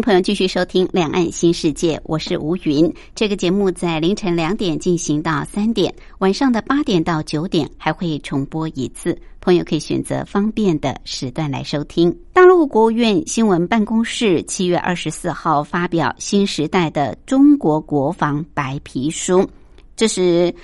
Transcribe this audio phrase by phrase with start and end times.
[0.00, 2.92] 朋友继续收听《两岸新世界》，我是吴云。
[3.14, 9.18] 这个节目在凌晨两点进行到三点，晚上的八点到九点还会重播一次。
[9.40, 12.16] 朋友可以选择方便的时段来收听。
[12.32, 19.48] 大陆国务院新闻办公室七月二十四号发表新时代的中国国防白皮书，
[19.96, 20.54] 这是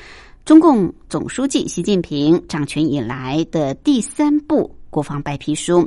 [0.45, 4.76] 中共总书记习近平掌权以来的第三部。
[4.97, 5.87] 国防白皮书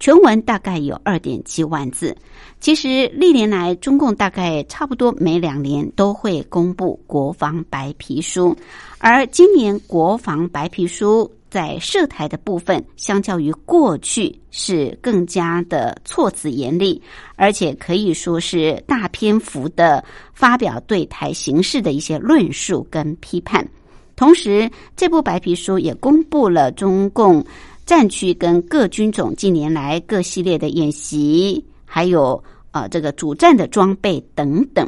[0.00, 2.16] 全文大概有二点七万字。
[2.58, 8.56] 其实历年来，中共大概差不多每两年都会公布国防白皮书，
[8.96, 17.02] 而今年国防白皮书在涉台的部分，相较于过去是更加的措辞严厉，
[17.34, 23.68] 而且可以说是大篇幅的发表对台形势的一些论述跟批判。
[24.16, 27.44] 同时，这部白皮书也公布了中共。
[27.86, 34.86] 战区跟各军种近年来各系列的演习，还有呃这个主战的装备等等。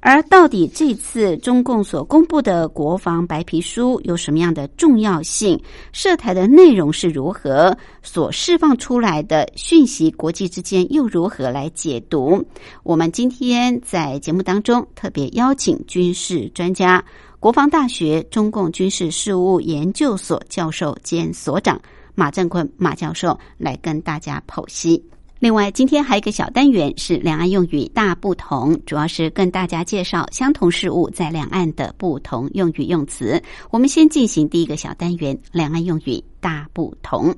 [0.00, 5.58] 而到底这次中共所公布的国防白皮书有什么样的重要性？
[5.92, 7.76] 涉台的内容是如何？
[8.02, 12.44] 所释放出来的讯息，国际之间又如何来解读？
[12.82, 17.04] 我们今天在节目当中特别邀请军事专家、
[17.40, 21.80] 国防大学中共军事事务研究所教授兼所长。
[22.16, 25.00] 马正坤马教授来跟大家剖析。
[25.38, 33.40] 另外，今天还有一个小单元是两岸用语大不同，主要是跟大家介绍相同事物在两岸的不同用语用词。
[33.70, 37.34] 我们先进行第一个小单元：两岸用语大不同。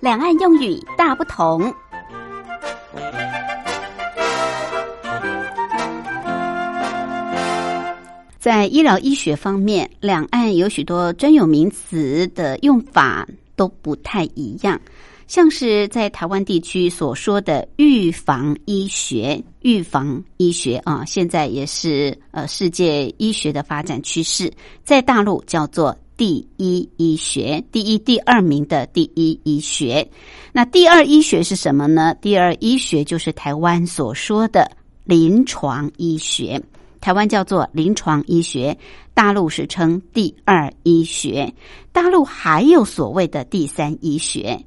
[0.00, 1.70] 两岸用语大不同。
[8.38, 13.26] 在医疗医学方面，两岸有许多专有名词的用法
[13.56, 14.80] 都不太一样。
[15.26, 24.50] 像是在台湾地区所说的预防医学，预防医学啊，现在也是呃世界医学的发展趋势。
[24.84, 30.08] 在大陆叫做第一医学，第一、第二名的第一医学。
[30.50, 32.14] 那第二医学是什么呢？
[32.22, 34.70] 第二医学就是台湾所说的
[35.04, 36.58] 临床医学。
[37.00, 38.76] 台湾叫做临床医学，
[39.14, 41.52] 大陆是称第二医学。
[41.92, 44.64] 大陆还有所谓的第三医学，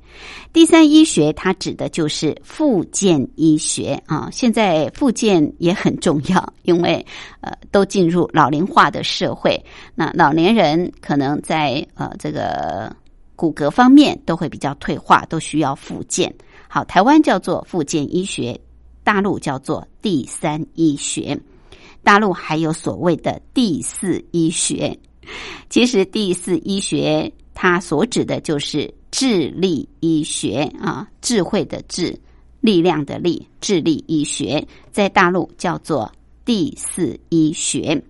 [0.51, 4.27] 第三医学它指的就是复健医学啊。
[4.31, 7.05] 现在复健也很重要，因为
[7.39, 9.63] 呃都进入老龄化的社会，
[9.95, 12.93] 那老年人可能在呃这个
[13.35, 16.33] 骨骼方面都会比较退化，都需要复健。
[16.67, 18.59] 好，台湾叫做复健医学，
[19.05, 21.39] 大陆叫做第三医学。
[22.03, 24.97] 大陆还有所谓的第四医学，
[25.69, 32.19] 其实第四医学它所指的就是智力医学啊，智慧的智，
[32.59, 36.11] 力量的力，智力医学在大陆叫做
[36.43, 38.03] 第四医学。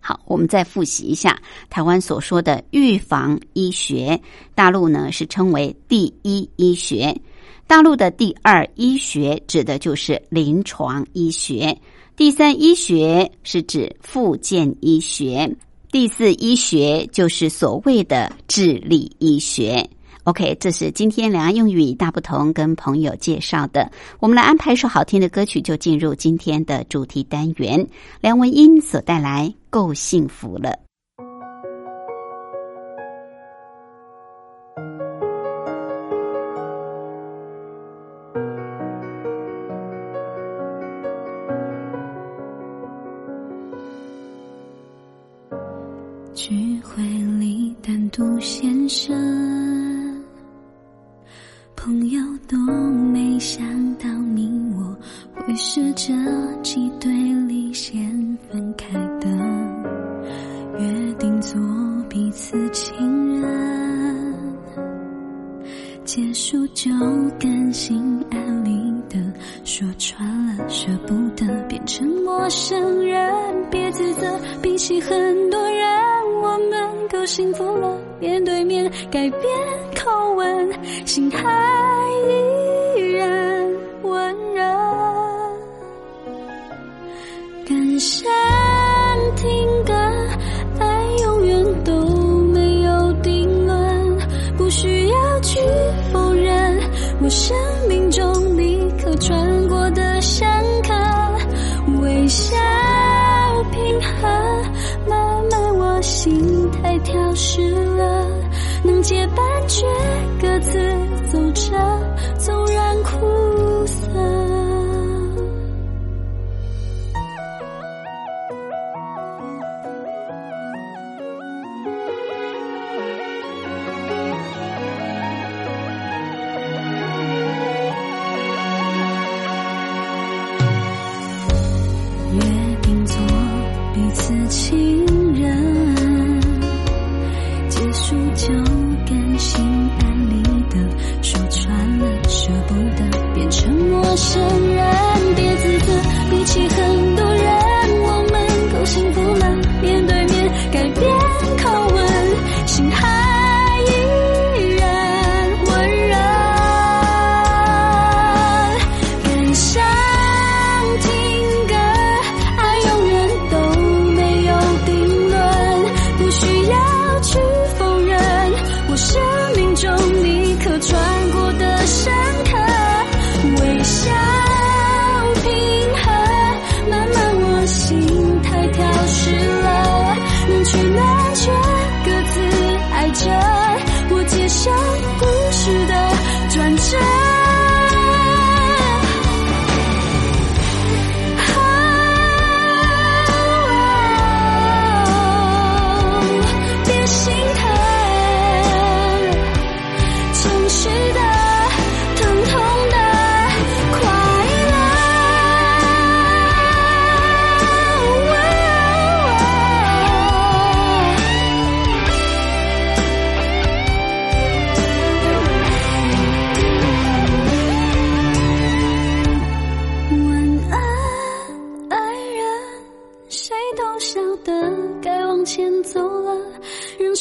[0.00, 1.40] 好，我们再复习一下
[1.70, 4.20] 台湾所说的预防医学，
[4.54, 7.20] 大陆呢是称为第一医学，
[7.66, 11.78] 大陆的第二医学指的就是临床医学。
[12.16, 15.56] 第三医学是指复健医学，
[15.90, 19.90] 第四医学就是所谓的智力医学。
[20.22, 23.90] OK，这是今天两岸用语大不同，跟朋友介绍的。
[24.20, 27.84] 我们来安排一首好听的歌曲，就进入今天的主题单元。
[28.20, 30.70] 梁文音所带来《够幸福了》。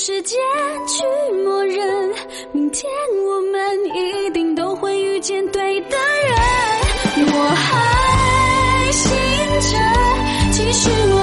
[0.06, 0.38] 时间
[0.86, 1.02] 去
[1.46, 2.14] 默认，
[2.52, 2.92] 明天
[3.26, 7.26] 我们一定都会遇见对的人。
[7.32, 9.10] 我还醒
[9.62, 11.23] 着，其实我。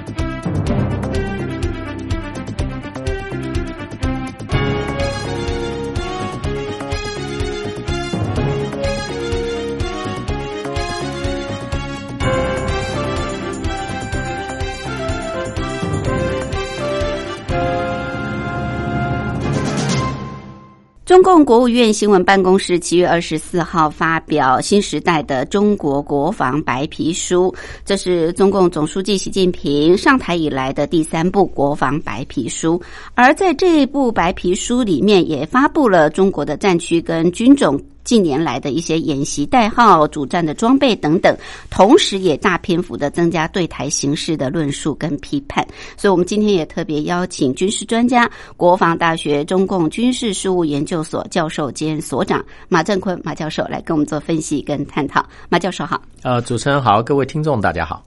[21.11, 27.53] 中共国务院新闻办公室七月二十四号发表新时代的中国国防白皮书
[27.83, 32.81] 这是中共总书记习近平上台以来的第三部国防白皮书。
[33.13, 41.35] 而在这一部白皮书里面也发布了中国的战区跟军种近年来的一些演习代号、主战的装备等等，
[41.69, 45.65] 同时也大篇幅的增加对台形势的论述跟批判。
[45.97, 55.25] 所以，我们今天也特别邀请军事专家、国防大学中共军事事务研究所教授兼所长马正坤马教授来跟我们做分析跟探讨。
[55.49, 58.03] 马教授好，呃，主持人好，各位听众大家好。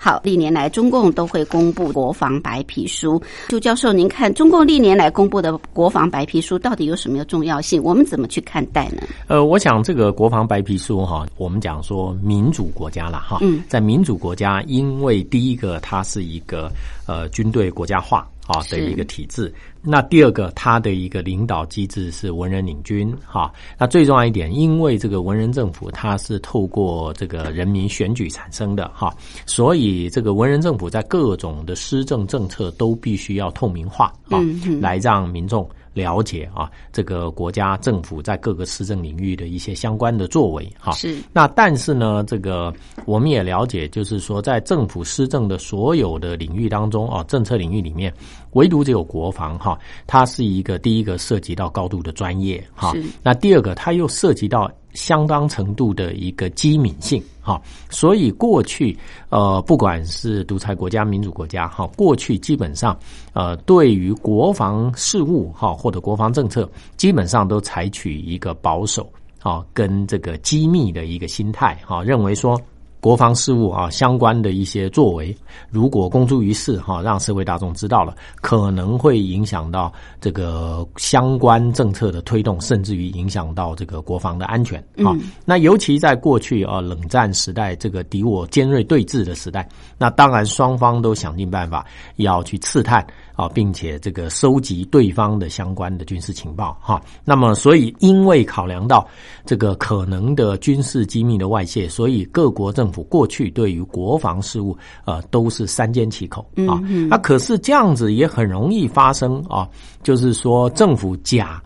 [0.00, 3.20] 好，历年来中共都会公布国防白皮书。
[3.48, 7.82] 朱教授，您看中共历年来公布的国防白皮书到底有什么重要性？
[7.82, 9.02] 我们怎么去看待呢？
[9.26, 16.70] 呃，我想这个国防白皮书哈，我们讲说民主国家了哈，嗯，在民主国家，因为第一个它是一个
[17.06, 18.24] 呃军队国家化。
[18.48, 19.52] 啊的一个体制，
[19.82, 23.52] 那第二个，他的一个领导机制是文人领军，哈。
[23.78, 29.14] 那最重要一点，因为这个文人政府它是透过这个人民选举产生的，哈，
[29.44, 34.40] 所以这个文人政府在各种的施政政策都必须要透明化，啊，
[34.80, 35.68] 来让民众。
[35.92, 40.92] 了解啊，这个国家政府在各个施政领域的一些相关的作为哈。
[40.92, 41.18] 是。
[41.32, 42.72] 那但是呢，这个
[43.04, 48.12] 我们也了解，就是说在政府施政的所有的领域当中啊，政策领域里面，
[48.52, 52.92] 唯独只有国防哈，它是一个第一个涉及到高度的专业哈。
[53.22, 54.70] 那第二个，它又涉及到。
[54.98, 62.98] 相当程度的一个机敏性，哈，所以过去呃，不管是独裁国家、民主国家，哈，过去基本上
[63.32, 69.08] 呃，对于国防事务，哈，或者国防政策，基本上都采取一个保守，
[69.40, 72.60] 啊，跟这个机密的一个心态，哈，认为说。
[73.00, 75.36] 国防事务啊，相关的一些作为，
[75.70, 85.16] 如果公诸于世哈，让社会大众知道了，可能会影响到这个相关政策的推动，甚至于影响到这个国防的安全啊。
[85.44, 91.86] 那尤其在过去啊，冷战时代这个敌我尖锐对峙的时代，那当然双方都想尽办法
[92.16, 93.06] 要去刺探。
[93.38, 99.06] 啊，并且这个收集对方的相关的军事情报，哈，那么所以因为考量到
[99.46, 106.82] 这个可能的军事机密的外泄，所以各国政府过去对于国防事务，呃，都是三缄其口啊。
[107.08, 109.68] 那可是这样子也很容易发生啊，
[110.02, 111.62] 就是说政府假。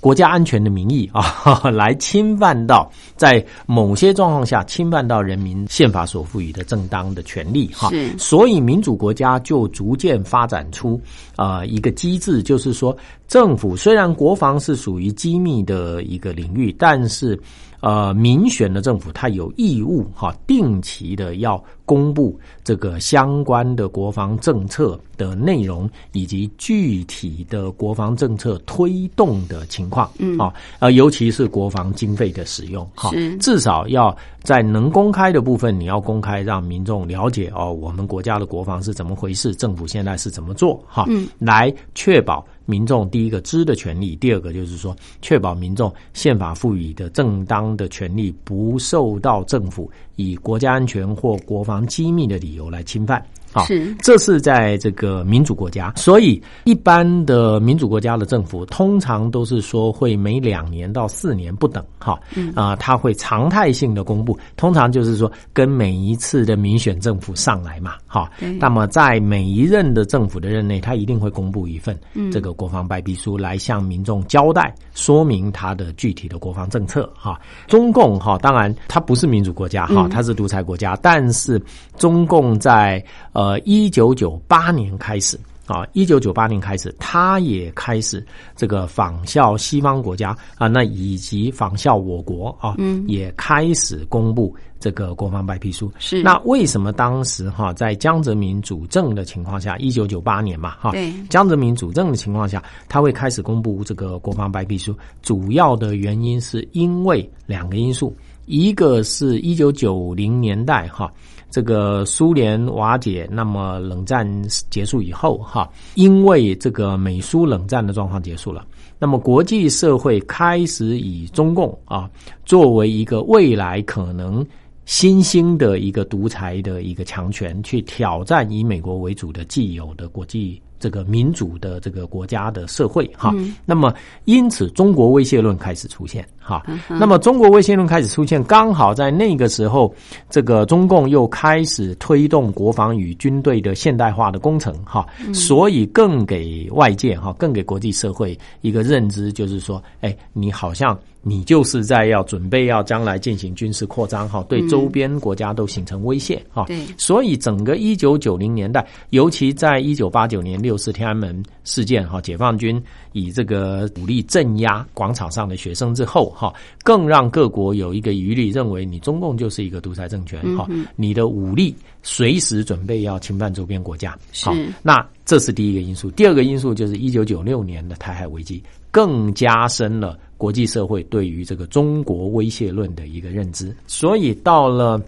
[0.00, 11.00] 国家安全的名义啊， 来侵犯到在某些状况下侵犯到人民宪法所赋予的正当的权利哈，所以民主国家就逐渐发展出
[11.36, 17.38] 啊一个机制，就是说政府虽然国防是属于机密的一个领域，但是。
[17.80, 42.44] 呃，民选的政府它有义务哈，定期的要公布这个相关的国防政策的内容以及具体的国防政策推动的情况，嗯啊，呃，尤其是国防经费的使用哈，至少要在能公开的部分，你要公开让民众了解哦，我们国家的国防是怎么回事，政府现在是怎么做哈，嗯，来确保。
[42.70, 53.24] 民众第一个知的权利，第二个就是说，确保民众宪法赋予的正当的权利不受到政府以国家安全或国防机密的理由来侵犯。
[53.52, 53.66] 好，
[54.02, 62.20] 这是在这个民主国家，所以一般的民主国家的政府通常都是说会每两年到四年不等，哈，
[62.54, 71.98] 啊，他会常态性的公布，通常就是说跟每一次的民选政府上来嘛，哈，那么在每一任的政府的任内，他一定会公布一份
[72.30, 81.60] 这个国防白皮书来向民众交代，说明他的具体的国防政策，哈，中共哈，当然它不是民主国家，哈，它是独裁国家，但是
[81.96, 83.02] 中共在。
[83.38, 88.26] 呃，一九九八年开始啊，一九九八年开始，他也开始
[88.56, 95.88] 这个仿效西方国家啊，那以及仿效我国啊，嗯，也开始公布这个国防白皮书。
[96.00, 104.92] 是那为什么当时哈，在江泽民主政的情况下，一九九八年嘛，哈，对，江泽民主政的情况下，他会开始公布这个国防白皮书？
[105.22, 108.12] 主要的原因是因为两个因素，
[108.48, 111.12] 一个是一九九零年代哈。
[111.50, 114.30] 这个苏联瓦解，那么冷战
[114.68, 118.66] 结束以后，哈，因为这个美苏冷战的状况结束了，
[118.98, 122.10] 那么国际社会开始以中共啊
[122.44, 124.46] 作为一个未来可能
[124.84, 130.60] 新兴的一个独裁的一个强权，去挑战以美国为主的既有的国际。
[130.78, 133.92] 这个民主的这个国家的社会哈，那么
[134.24, 139.94] 因此中国威胁论开始出现哈，那么中国威胁论开始出现，刚好在那个时候，
[140.30, 150.98] 这个中共又开始推动国防与军队的现代化的工程哈，所以更给外界哈，更给国际社会一个认知，就是说，哎，你好像。
[151.20, 156.64] 你就是在要准备要将来进行军事扩张哈，对周边国家都形成威胁哈。
[156.66, 160.68] 对，所以整个一九九零年代，尤其在一九八九年六。
[160.68, 162.80] 六四天安门事件哈，解放军
[163.12, 166.52] 以这个武力镇压广场上的学生之后哈，
[166.84, 174.14] 更让各国有一个余力，认为你中共就是一个独裁政权哈，你的武力随时准备要侵犯周边国家。
[174.44, 176.10] 好，那这是第一个因素。
[176.10, 183.76] 第二个因素就是一九九六年的台海危机，更加深了国际社会对于这个中国威胁论的一个认知。
[183.86, 184.98] 所以到了。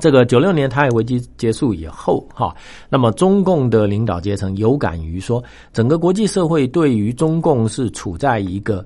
[0.00, 2.56] 这个九六年台海危机结束以后，哈，
[2.88, 8.82] 那么中共的领导阶层有感于说，整个国际社会对于中共是处在一个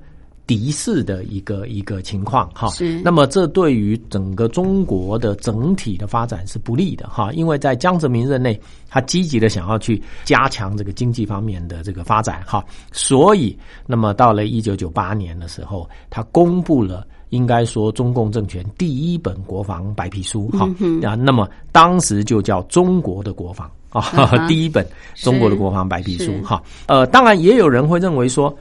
[0.47, 3.01] 敌视的一个一个情况，哈，是。
[3.03, 17.07] 那么这对于整个中国的整体的发展是不利的，哈，因为在江泽民任内，他积极的想要去加强这个经济方面的这个发展，哈，所以，那么到了一九九八年的时候，他公布了。
[17.31, 20.65] 应该说，中共政权第一本国防白皮书，哈
[21.03, 24.87] 啊，那么当时就叫中国的国防啊， 第一本
[25.17, 26.63] 中国的国防白皮书，哈。
[26.87, 28.57] 呃，当然也有人会认为说，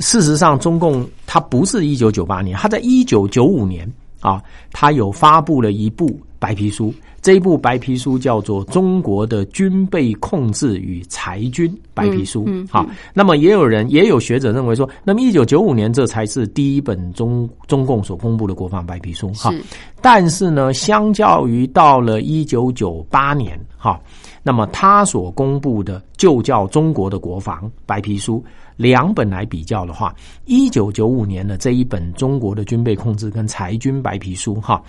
[0.00, 6.92] 事实上中共它不是一九九八年，它在一九九五年啊，它有发布了一部白皮书。
[7.22, 12.44] 这一部白皮书叫做《中国的军备控制与裁军白皮书》。
[12.70, 19.32] 好，那么也有人也有学者认为说，那么一九九五年这才是第一本中中共所公布的国防白皮书。
[19.32, 19.52] 哈，
[20.00, 24.00] 但是呢，相较于到了一九九八年，哈，
[24.44, 28.44] 那么他所公布的就叫中国的国防白皮书，
[28.76, 30.14] 两本来比较的话，
[30.44, 34.82] 一九九五年的这一本中国的军备控制跟裁军白皮书，哈。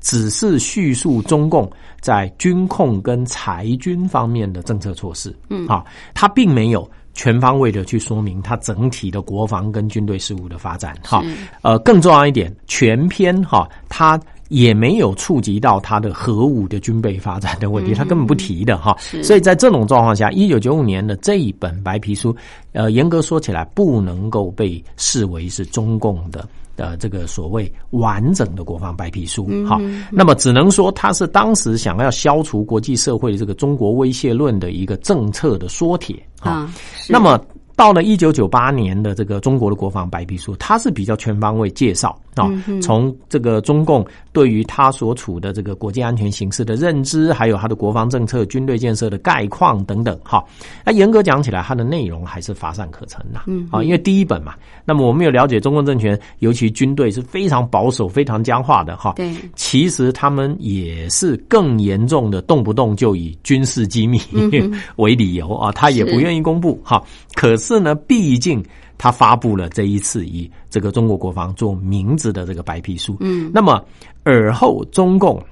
[0.00, 1.66] 只是叙述中共
[1.98, 5.82] 在军控跟裁军方面的政策措施，嗯，好，
[6.12, 11.24] 它并没有全方位的去说明它整体的国防跟军队事务的发展，哈，
[11.62, 14.20] 呃，更重要一点，全篇哈，他
[14.54, 22.34] 也没有触及到他的核武的军备发展的问题，他根本不提的哈，所以在这种状况下，一九九五年的这一本白皮书，
[22.72, 26.48] 呃，严格说起来，不能够被视为是中共的。
[26.76, 29.80] 的这个所谓完整的国防白皮书，好，
[30.10, 36.68] 那么只能说它是当时想要消除国际社会这个中国威胁论的一个政策的缩帖，啊，
[37.08, 37.40] 那么。
[37.76, 42.48] 到了一九九八年的这个中国的国防白皮书，它是比较全方位介绍啊，
[42.80, 50.44] 从这个中共对于它所处的这个国际安全形势的认知，还有它的国防政策、军队建设的概况等等，哈。
[50.84, 59.14] 那严格讲起来，它的内容还是乏善可陈呐，嗯啊，因为第一本嘛，那么我们有了解中共政权，尤其军队是非常保守、非常僵化的，哈。
[59.16, 64.20] 对，其实他们也是更严重的，动不动就以军事机密
[64.96, 67.02] 为理由啊，他也不愿意公布，哈。
[67.34, 68.62] 可是呢，毕竟
[68.98, 73.82] 他发布了这一次以这个中国国防做名字的这个白皮书，嗯，那么
[74.24, 75.42] 尔后中共，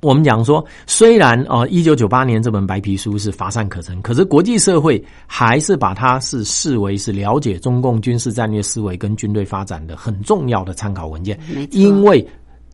[0.00, 11.38] 我们讲说，虽然啊，一九九八年这本白皮书是乏善可陈，可是国际社会还是把它是视为是了解中共军事战略思维跟军队发展的很重要的参考文件，
[11.70, 12.26] 因为。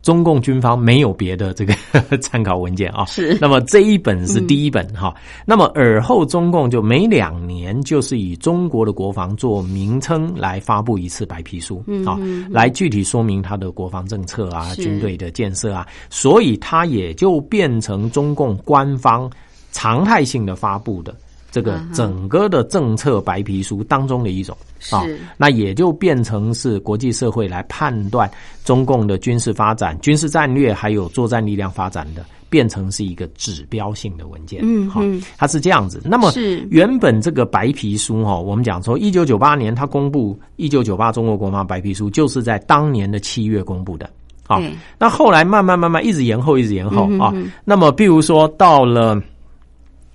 [0.03, 1.73] 中共军方没有别的这个
[2.21, 3.35] 参考文件啊，是。
[3.41, 12.19] 那么这一本是第一本哈，那么尔后中共就每两年就是以中国的国防做名称来发布一次白皮书啊，
[12.51, 19.31] 来具体说明他的国防政策啊、军队的建设啊，所以它也就变成中共官方
[19.71, 21.15] 常态性的发布的。
[21.53, 24.57] 这个整个的政策白皮书当中的一种
[24.89, 25.05] 啊，
[25.37, 28.27] 那也就变成是国际社会来判断
[28.65, 34.61] 中共的军事发展、军事战略还有作战力量发展的，变成是一个指标性的文件。
[34.63, 34.99] 嗯，好，
[35.37, 36.01] 它是这样子。
[36.03, 36.33] 那么
[36.71, 44.09] 原本这个白皮书哈，我们讲说一九九八年它公布一九九八中国国防白皮书，就是在当年的七月公布的。
[44.47, 44.59] 啊，
[44.97, 47.31] 那后来慢慢慢慢一直延后，一直延后啊。
[47.63, 49.21] 那么，比如说到了。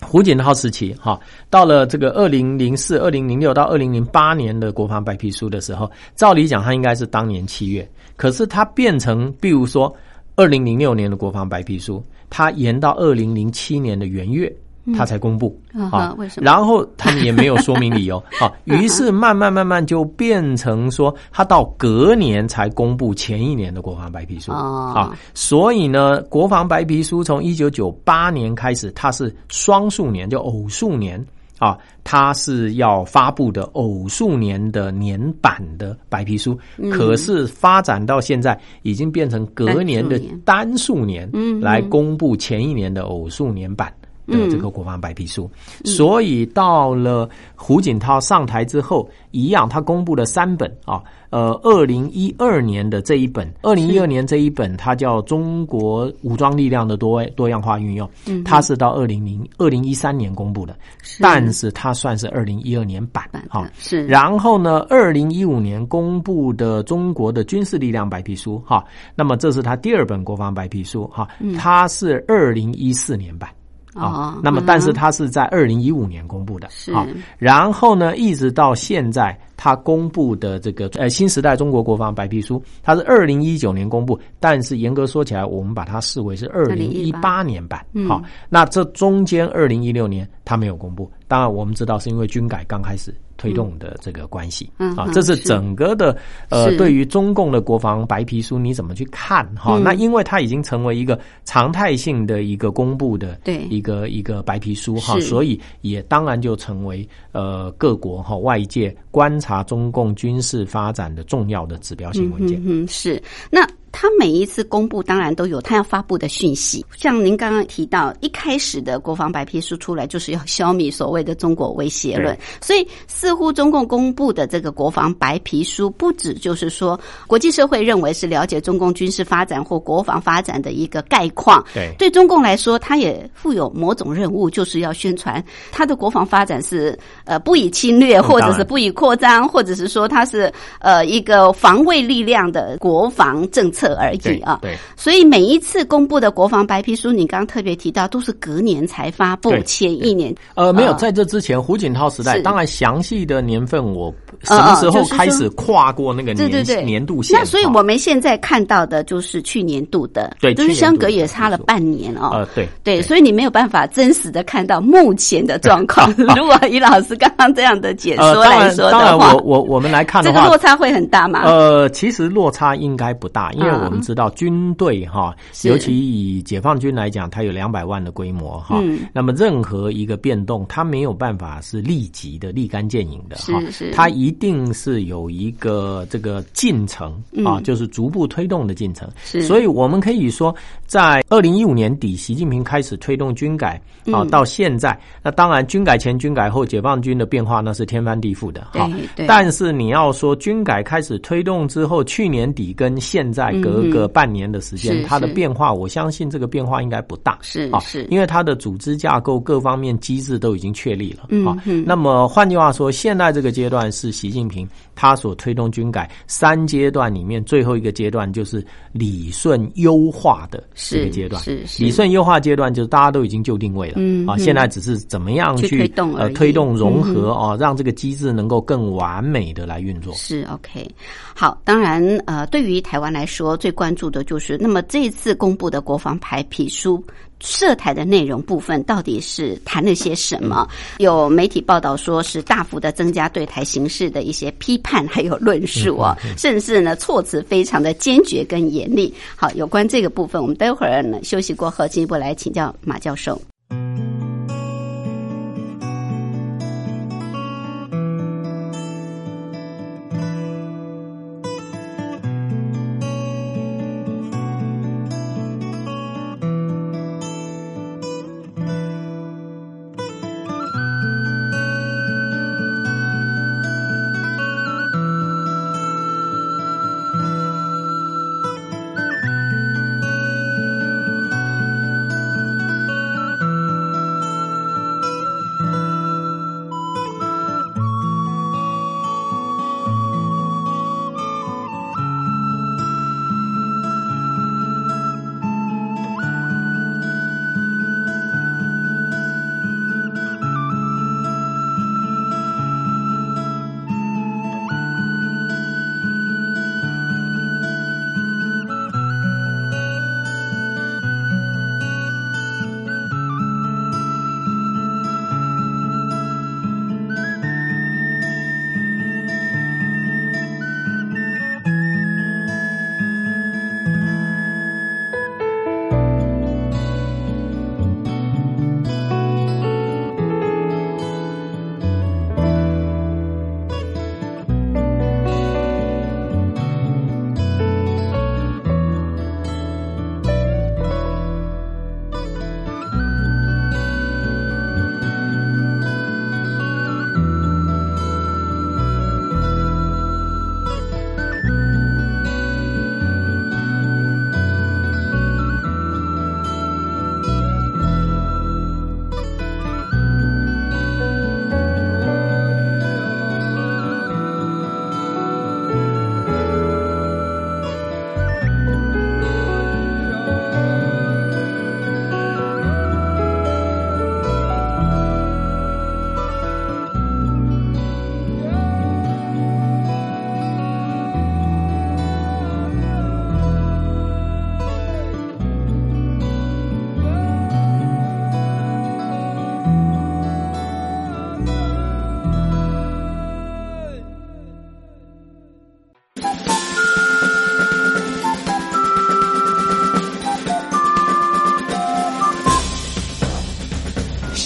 [0.01, 1.19] 胡锦涛时期，哈，
[1.51, 9.95] 到了这个二零零四、二零零六到二零零八年的国防白皮书的时候，照理讲，它应该是当年七月，可是它变成，比如说
[10.37, 14.55] 二零零六年的国防白皮书，它延到二零零七年的元月。
[14.97, 16.15] 他才公布啊？
[16.19, 16.45] 为什么？
[16.45, 18.53] 然后他们也没有说明理由 啊。
[18.65, 25.17] 于是慢慢慢慢就变成说，他到隔年才公布前一年的国防白皮书啊。
[25.35, 31.25] 所以呢，国防白皮书从一九九八年开始，它是双数年，就偶数年
[31.59, 31.77] 啊。
[32.05, 36.59] 它是要发布的偶数年的年版的白皮书，
[36.91, 43.93] 可是发展到现在已经变成隔年的单数年，来公布前一年的偶数年版。
[44.29, 45.51] 的这个国防白皮书。
[45.85, 51.03] 所以到了胡锦涛上台之后，一样他公布了三本啊。
[51.31, 58.09] 呃，二零一二年的这一本，二零一二年这一本，它叫《中国武装力量的多多样化运用》，
[58.47, 60.75] 它是到二零零二零一三年公布的，
[61.21, 63.71] 但是它算是二零一二年版哈。
[63.77, 68.83] 是，然后呢，二零一五年公布的中国的军事力量白皮书哈，
[69.15, 73.51] 那么这是他第二本国防白皮书哈，它是二零一四年版。
[73.99, 76.93] 啊，那么但是它是在二零一五年公布的，是，
[77.39, 87.39] 然后呢，一直到现在，它公布的这个呃新时代中国国防白皮书，它是二零一九年公布，但是严格说起来，我们把它视为是二零一八。
[87.49, 93.15] 年版，好，那这中间二零一六年它没有公布，当然我们知道是因为军改刚开始。
[93.41, 99.79] 推动的这个关系啊，这是整个的呃，对于中共的国防白皮书你怎么去看哈？
[99.79, 112.63] 那因为它已经成为一个常态性的一个公布的对一个一个白皮书哈，所以也当然就成为呃各国哈外界观察中共军事发展的重要的指标性文件。
[112.65, 113.69] 嗯，是那。
[113.91, 116.85] 他每一次公布，当然都有他要发布的讯息。
[116.95, 122.39] 像您刚刚提到，一开始的国防白皮书出来，就是要消灭所谓的中国威胁论。
[122.61, 131.65] 所以，似乎中共公布的这个国防白皮书，不止就是说国际社会认为是了解中共军事发展或国防发展的一个概况。
[131.75, 143.89] 对，对中共来说，它也负有某种任务，就是要宣传它的国防发展是呃不以侵略，或者是不以扩张，或者是说它是呃一个防卫力量的国防政策。
[143.99, 150.33] 而已啊，对，所以每一次公布的国防白皮书，你刚刚特别提到，都是隔年才发布，前一年。
[150.55, 157.39] 呃没有在这之前，胡锦涛时代，当然详细的年份我什么时候开始跨过那个年年度线？
[157.39, 162.31] 那所以我们现在看到的就是去年度的，对，就是相隔也差了半年哦。
[162.33, 166.13] 呃，对对，所以你没有办法真实的看到目前的状况。
[166.19, 171.43] 如果以老师刚刚这样的解说来说的话，我我我们来看这个落差会很大吗？
[171.45, 173.79] 呃，其实落差应该不大，因为。
[173.79, 178.83] 我们知道军队哈，尤其以解放军来讲，它有两百万的规模哈。
[179.13, 183.63] 那么任何一个变动，它没有办法是立即的、立竿见影的哈。
[183.95, 189.09] 它一定是有一个这个进程啊，就是逐步推动的进程。
[189.43, 190.55] 所以我们可以说，
[190.87, 193.81] 在二零一五年底，习近平开始推动军改
[194.13, 198.91] 啊，到现在，那当然军改前、军改后，解放军的变化那是天翻地覆的哈。
[199.27, 203.53] 但是你要说军改开始推动之后，去年底跟现在。
[203.61, 211.27] 隔个半年的时间，它的变化，我相信这个变化应该不大，是啊是，因为它的组织架构各方面机制都已经确立了。
[211.31, 211.85] 嗯嗯。
[211.85, 221.43] 那么换句话说，现在这个阶段是习近平他所推动军改三阶段里面最后一个阶段，就是理顺优化的这个阶段。
[221.43, 221.83] 是是。
[221.83, 223.95] 理顺优化阶段就是大家都已经就定位了。
[223.99, 224.27] 嗯。
[224.27, 230.15] 啊，现在只是怎么样去推动呃推动融合啊，让这个机制能够更完美的来运作。
[230.15, 230.89] 是 OK。
[231.35, 233.59] 好，当然呃，对于台湾来说。
[233.59, 237.05] 最关注的就是，那么这次公布的国防白皮书
[237.41, 240.69] 涉台的内容部分，到底是谈了些什么？
[240.99, 249.13] 有媒体报道说是大幅的增加对台形势的一些批判还有论述啊，甚至呢措辞非常的坚决跟严厉。
[249.37, 253.41] 好，有关这个部分，我们待会儿呢休息过后进一步来请教马教授。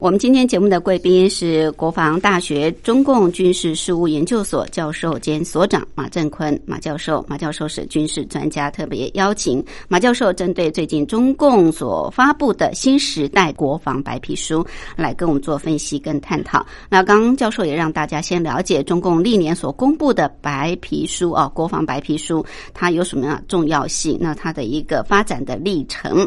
[0.00, 7.22] 我们今天节目的贵宾是国防大学中共军事事务研究所教授兼所长马振坤马教授。
[7.28, 16.64] 马教授是军事专家，特别邀请马教授针对最近中共所发布的新时代国防白皮书来跟我们做分析跟探讨。
[16.88, 24.16] 那刚刚教授也让大家先了解中共历年所公布的白皮书啊，国防白皮书它有什么样重要性？
[24.18, 26.26] 那它的一个发展的历程。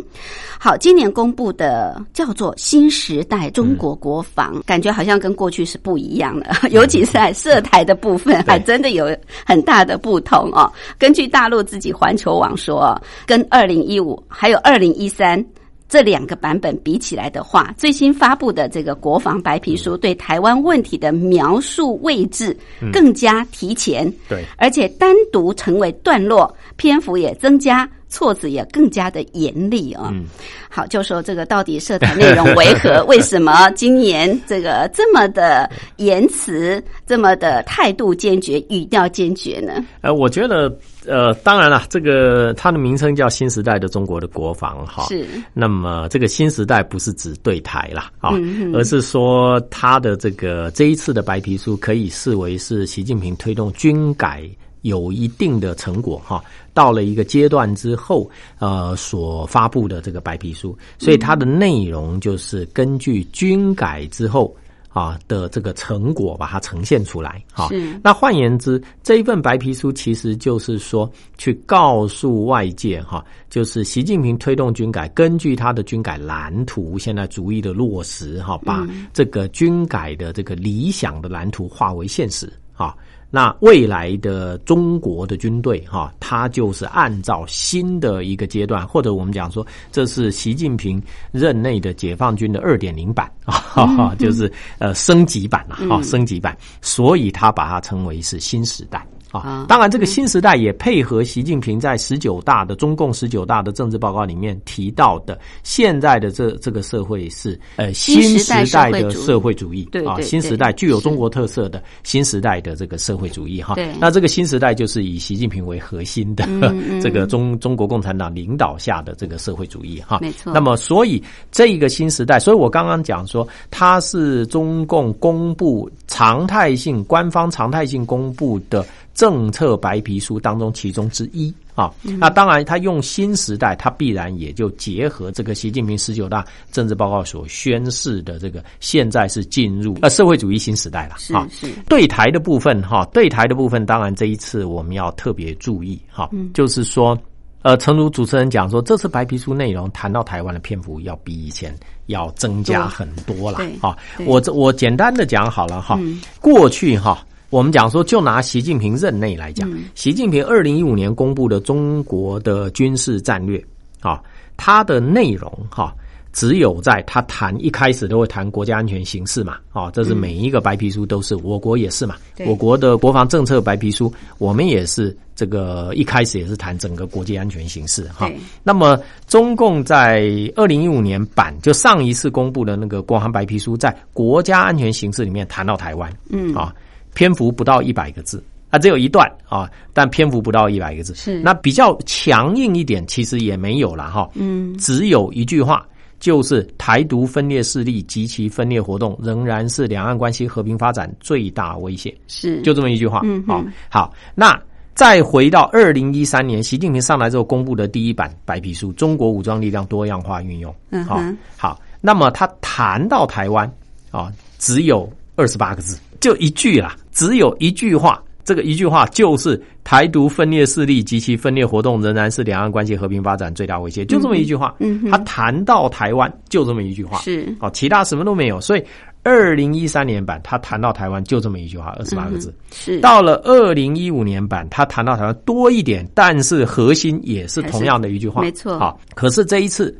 [0.59, 3.62] 好，今年公布的叫做新时代中。
[3.63, 10.71] 中国国防感觉好像跟过去是不一样的， 尤其是在涉台的部分，还真的有很大的不同哦。
[10.99, 15.43] 根据大陆自己环球网说，跟二零一五还有二零一三
[15.87, 22.55] 这两个版本比起来的话，最新发布的这个国防白皮书对台湾问题的描述位置
[22.91, 27.87] 更加提前，对，而且单独成为段落，篇幅也增加。
[28.13, 30.11] 措辞也更加的严厉啊！
[30.13, 30.25] 嗯，
[30.69, 33.03] 好，就说这个到底涉台内容为何？
[33.09, 39.83] 为什么今年这个这么的言辞，这么的态度坚决，语调坚决呢？
[40.01, 40.71] 呃，我觉得，
[41.07, 45.07] 呃，当然了，这个它的名称叫新时代的中国的国防哈。
[45.07, 45.25] 是。
[45.51, 48.29] 那么这个新时代不是指对台啦啊，
[48.75, 54.47] 而是说它的这个这一次的白皮书可以视为是习近平推动军改。
[54.83, 56.43] 有一定的成果哈，
[56.73, 64.53] 到了一个阶段之后，呃，所发布的这个白皮书，所以它的内容就是根据军改之后
[64.89, 67.69] 啊的这个成果把它呈现出来哈。
[68.03, 82.93] 那换言之，这一份白皮书其实就是说去告诉外界哈，就是习近平推动军改，根据他的军改蓝图，现在逐一的落实哈，把这个军改的这个理想的蓝图化为现实啊。
[83.35, 99.03] 那未来的中国的军队，哈，它就是按照新的一个阶段，或者我们讲说，这是习近平任内的解放军的二点零版 啊，就是呃升级版了，哈，升级版，所以他把它称为是新时代。
[99.39, 113.75] 啊，当然，这个新时代也配合习近平在十九大的中共十九大的政治报告里面提到的，现在的这这个社会是呃新时代的社会主义，啊，新时代具有中国特色的新时代的这个社会主义哈。
[113.99, 116.47] 那这个新时代就是以习近平为核心的
[117.01, 120.19] 这个中中国共产党领导下的这个社会主义哈。
[120.21, 120.53] 没错。
[120.53, 128.85] 那么，所以这一个新时代，所以我刚刚讲说，它是中共公布常态性官方常态性公布的。
[129.13, 141.47] 政策白皮书当中其中之一啊，那当然他用新时代，他必然也就结合这个习近平十九大政治报告所宣示的这个现在是进入呃社会主义新时代了啊。
[141.51, 147.17] 是对台的部分哈，对台的部分，当然这一次我们要特别注意哈，就是说
[147.61, 151.75] 呃，诚如主持人讲说，这次白皮书内容谈到台湾的篇幅要比以前
[152.07, 153.97] 要增加很多了啊。
[154.25, 155.99] 我这我简单的讲好了哈，
[156.39, 157.25] 过去哈。
[157.53, 163.63] 我们讲说，就拿习近平任内来讲，习近平二零一五年公布的中国的军事战略
[164.01, 164.19] 啊，
[164.57, 165.93] 它的内容哈，
[166.31, 172.15] 只有在他谈一开始都会谈国家安全形势嘛，啊，这是每一个白皮书都是，我国也是嘛，
[172.47, 178.27] 我国的国防政策白皮书，我们也是这个一开始也是谈整个国际安全形势哈。
[178.63, 186.73] 那么中共在二零一五年版就上一次公布的那个国防白皮书，在国家安全形势里面谈到台湾，嗯啊。
[187.13, 191.13] 篇幅不到一百个字啊，只有一段啊，但篇幅不到一百个字。
[191.13, 194.29] 是那比较强硬一点，其实也没有了哈。
[194.33, 195.85] 嗯，只有一句话，
[196.19, 202.15] 就是台独分裂势力及其分裂活动仍然是两岸关系和平发展最大威胁。
[202.27, 203.21] 是，就这么一句话。
[203.23, 204.13] 嗯，好，好。
[204.33, 204.59] 那
[204.95, 210.71] 再回到二零一三年，习近平上来之后公布的第一版白皮书《中国武装力量多样化运用》。
[210.89, 211.21] 嗯，好，
[211.57, 211.79] 好。
[212.01, 213.71] 那么他谈到台湾
[214.09, 215.99] 啊，只有二十八个字。
[216.23, 224.73] 就一句啦，只有一句话，这个一句话就是台独分裂势力及其分裂活动仍然是两岸关系和平发展最大威胁，就这么一句话。
[224.79, 227.53] 嗯他谈到台湾就这么一句话，是。
[227.59, 228.61] 哦，其他什么都没有。
[228.61, 228.83] 所以
[229.23, 232.55] 二零一三年版他谈到台湾就这么一句话，二十八个字。
[232.71, 233.01] 是。
[233.01, 238.79] 到了二零一五年版，他谈到台湾多一点，但是核心也是同样的一句话，没错。
[238.79, 239.93] 好，可是这一次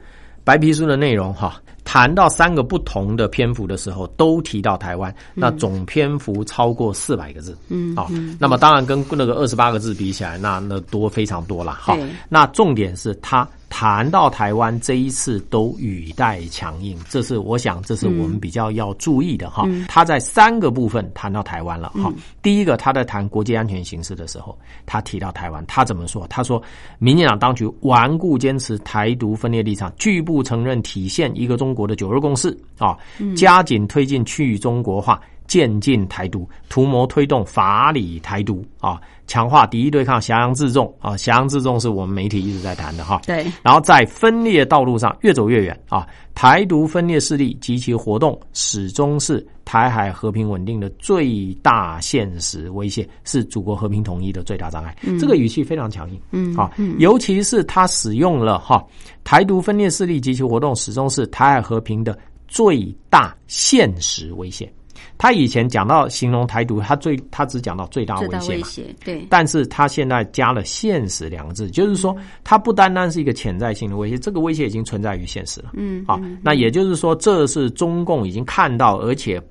[0.45, 11.95] 白皮书的内容哈，谈到三个不同的篇幅的时候，都提到台湾，那总篇幅超过四百个字，嗯好，那么当然跟那个二十八个字比起来，那那多非常多了哈。
[11.95, 12.09] 对。
[12.29, 19.67] 那重点是他谈到台湾这一次都语带强硬，这是我想这是我们比较要注意的哈。
[19.87, 22.13] 他在三个部分谈到台湾了哈。
[22.43, 24.55] 第一个，他在谈国际安全形势的时候，
[24.85, 26.27] 他提到台湾，他怎么说？
[26.27, 26.61] 他说，
[26.99, 32.95] 民进党当局顽固坚持台独分裂立场，拒不承认体现一个中国的九二共识啊，
[33.35, 35.19] 加紧推进去中国化。
[35.45, 43.21] 渐进台独，图谋推动法理台独啊，强化敌意对抗，挟洋自重啊，挟洋自重是我们媒体一直在谈的哈。
[43.25, 54.95] 对，然后在分裂道路上越走越远啊，台独分裂势力及其活动始终是台海和平稳定的最大现实威胁，是祖国和平统一的最大障碍。
[55.19, 58.83] 这个语气非常强硬，嗯啊，尤其是他使用了哈，
[59.23, 64.71] 台独分裂势力及其活动始终是台海和平的最大现实威胁。
[65.23, 75.69] 他以前讲到形容台独，他最他只讲到最大威胁嘛，对，但是他现在加了“现实”两个字，就是说，它不单单是一个潜在性的威胁，这个威胁已经存在于现实了。
[75.75, 79.41] 嗯，好，那也就是说，这是中共已经看到，而且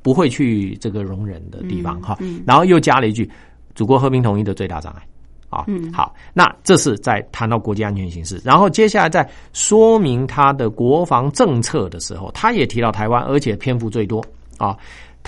[0.00, 2.16] 不会去这个容忍的地方哈。
[2.46, 3.28] 然后又加了一句
[3.74, 5.02] ：“祖国和平统一的最大障碍。”
[5.50, 14.24] 啊，嗯好，那这是在谈到国际安全形势，然后接下来在说明他的国防政策的时候，他也提到台湾，而且篇幅最多
[14.56, 14.76] 啊。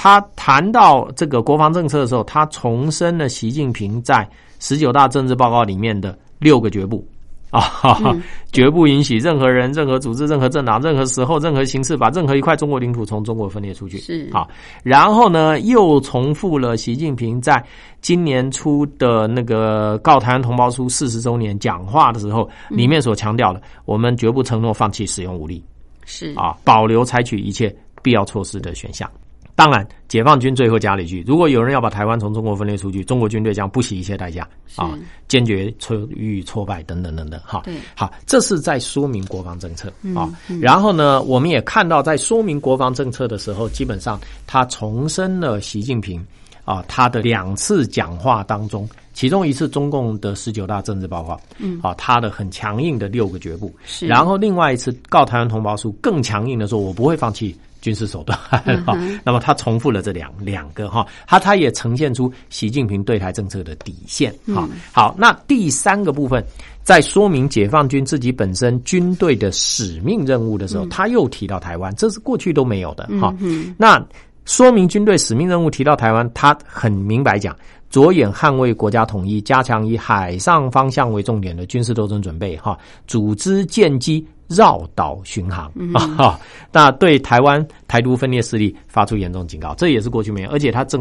[0.01, 4.25] 他谈到这个国防政策的时候，他重申了习近平在
[4.61, 7.05] 十九大政治报告里面的六个绝不
[7.51, 8.17] 啊，哈哈
[8.53, 13.99] 绝不允许任何人、任何组织、任何政党、任何时候、任何形式把任何一块中国领土从中国分裂出去。
[13.99, 14.47] 是啊，
[14.85, 17.61] 然后呢，又重复了习近平在
[18.01, 25.61] 今年初的那个《告台湾同胞书》四十周年讲话的时候，里面所强调的，我们绝不承诺放弃使用武力。
[26.07, 29.11] 是啊，保留采取一切必要措施的选项。
[29.59, 37.41] 当然，解放军最后加了一句：如果有人要把台湾从中国分裂出去，中国军队将不惜一切代价啊，坚决挫予以挫败等等等等。
[37.45, 40.31] 哈对，好，这是在说明国防政策啊。
[40.61, 46.25] 然后呢，我们也看到，在说明国防政策的时候，基本上他重申了习近平
[46.65, 57.57] 啊他的两次讲话当中，其中一次中共的十九大政治报告，嗯，啊，他的很强硬的六个绝不，是然后另外一次告台湾同胞书更强硬的说，我不会放弃。
[57.81, 58.39] 军事手段
[58.85, 64.69] 哈，那么他重复了这两两个哈，他他也呈现出习近平对台政策的底线哈。
[64.93, 66.45] 好，那第三个部分
[66.83, 73.35] 在说明解放军自己本身军队的使命任务的时候，他又提到台湾，这是过去都没有的哈。
[73.77, 74.05] 那
[74.45, 77.55] 说明军队使命任务提到台湾，他很明白讲，
[77.91, 86.41] 着眼捍卫国家统一，加强以海上方向为重点的军事斗争准备哈，组织舰机绕岛巡航 啊哈，
[86.73, 91.01] 那对台湾台独分裂势力发出严重警告，这也是过去没有，而且他正。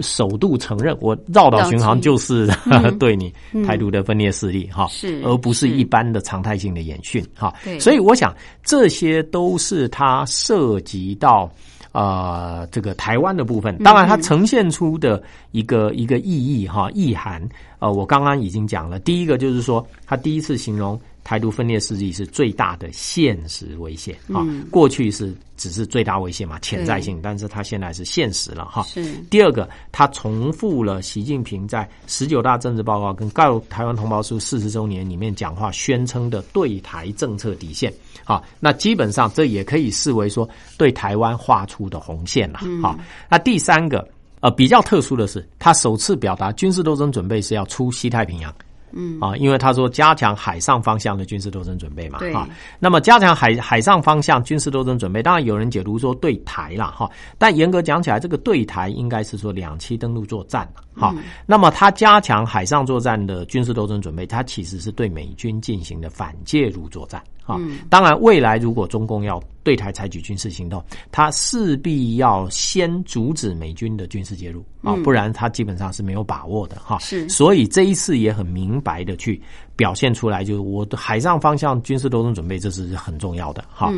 [0.00, 2.46] 首度承认，我绕岛巡航就是
[3.00, 3.32] 对你
[3.66, 7.80] 台独的分裂势力哈，是而不是是一般的常态性的演训哈对。
[7.80, 11.50] 所以我想，这些都是他涉及到
[11.92, 13.74] 呃这个台湾的部分。
[13.78, 15.22] 当然，它呈现出的
[15.52, 17.42] 一个一个意义哈意涵，
[17.78, 18.98] 呃，我刚刚已经讲了。
[18.98, 28.84] 第一个就是说，他第一次形容台独分裂势力是最大的现实威胁啊，过去是只是最大威胁嘛，潜在性，但是它现在是现实了哈。
[28.84, 37.92] 是第二个，它重复了习近平在十九大政治报告跟《告台湾同胞书》四十周年里面讲话宣称的对台政策底线。
[38.24, 40.48] 啊，那基本上这也可以视为说
[40.78, 42.60] 对台湾画出的红线了。
[42.80, 42.96] 好，
[43.28, 44.08] 那第三个，
[44.38, 48.54] 呃，比较特殊的是，他首次表达军事斗争准备是要出西太平洋。
[48.96, 52.48] 嗯啊，因为他说加强海上方向的军事斗争准备嘛，对哈。
[52.78, 57.10] 那么加强海海上方向军事斗争准备，当然有人解读说对台啦，哈。
[57.36, 61.14] 但严格讲起来，这个对台应该是说两栖登陆作战哈。
[61.44, 67.58] 那么他加强海上作战的军事斗争准备，它其实是对美军进行的反介入作战啊。
[67.88, 76.98] 当然，未来如果中共要对台采取军事行动，他势必要先阻止美军的军事介入啊，不然他基本上是没有把握的哈。
[76.98, 79.40] 是所以这一次也很明白的去
[79.76, 83.92] 表现出来，就是我的海上方向军事斗争准备，这是很重要的哈。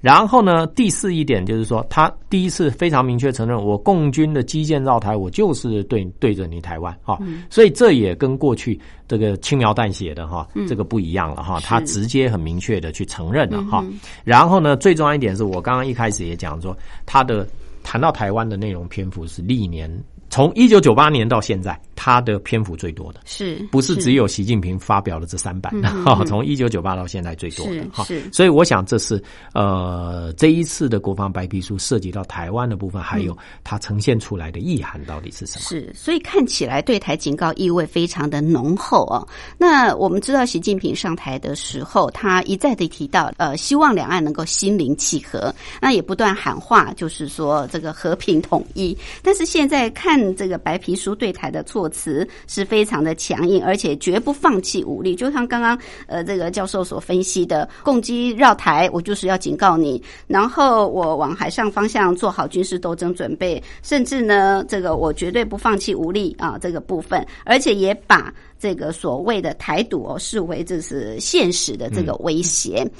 [0.00, 7.18] 然后呢，第四一点就是说，他第一次非常明确承认，我共军的基建绕台，我就是对对着你台湾哈。
[7.50, 11.58] 所以这也跟过去这个轻描淡写的哈，这个不一样了哈。
[11.60, 13.84] 他直接很明确的去承认了哈。
[14.22, 17.44] 然后呢，最重要一点是我刚刚一开始也讲说，他的
[17.82, 19.90] 谈到台湾的内容篇幅是历年
[20.28, 23.20] 从一九九八年到现在，他的篇幅最多的。
[23.24, 26.22] 是不是只有习近平发表了这三版的 哈？
[26.24, 29.22] 从一九九八到现在最多的哈所以我想这是
[29.54, 35.62] 呃这一次的国防白皮书涉及到台湾的部分，还有它呈现出来的意涵到底是什么？
[35.62, 39.26] 是，所以看起来对台警告意味非常的浓厚哦。
[39.56, 48.96] 那我们知道，习近平上台的时候，他一再的提到，呃，希望两岸能够心灵契合，那也不断喊话，就是说这个和平统一。
[49.22, 55.14] 但是现在看这个白皮书对台的措辞是非常的强硬，而且绝不放弃武力。
[55.14, 68.32] 就像刚刚呃这个教授所分析的，攻击绕台，我就是要警告你，然后我往海上方向做好军事斗争准备，甚至呢，这个我绝对不放弃武力啊这个部分，而且也把。
[68.58, 72.90] 这个所谓的台独哦，视为这是现实的这个威胁。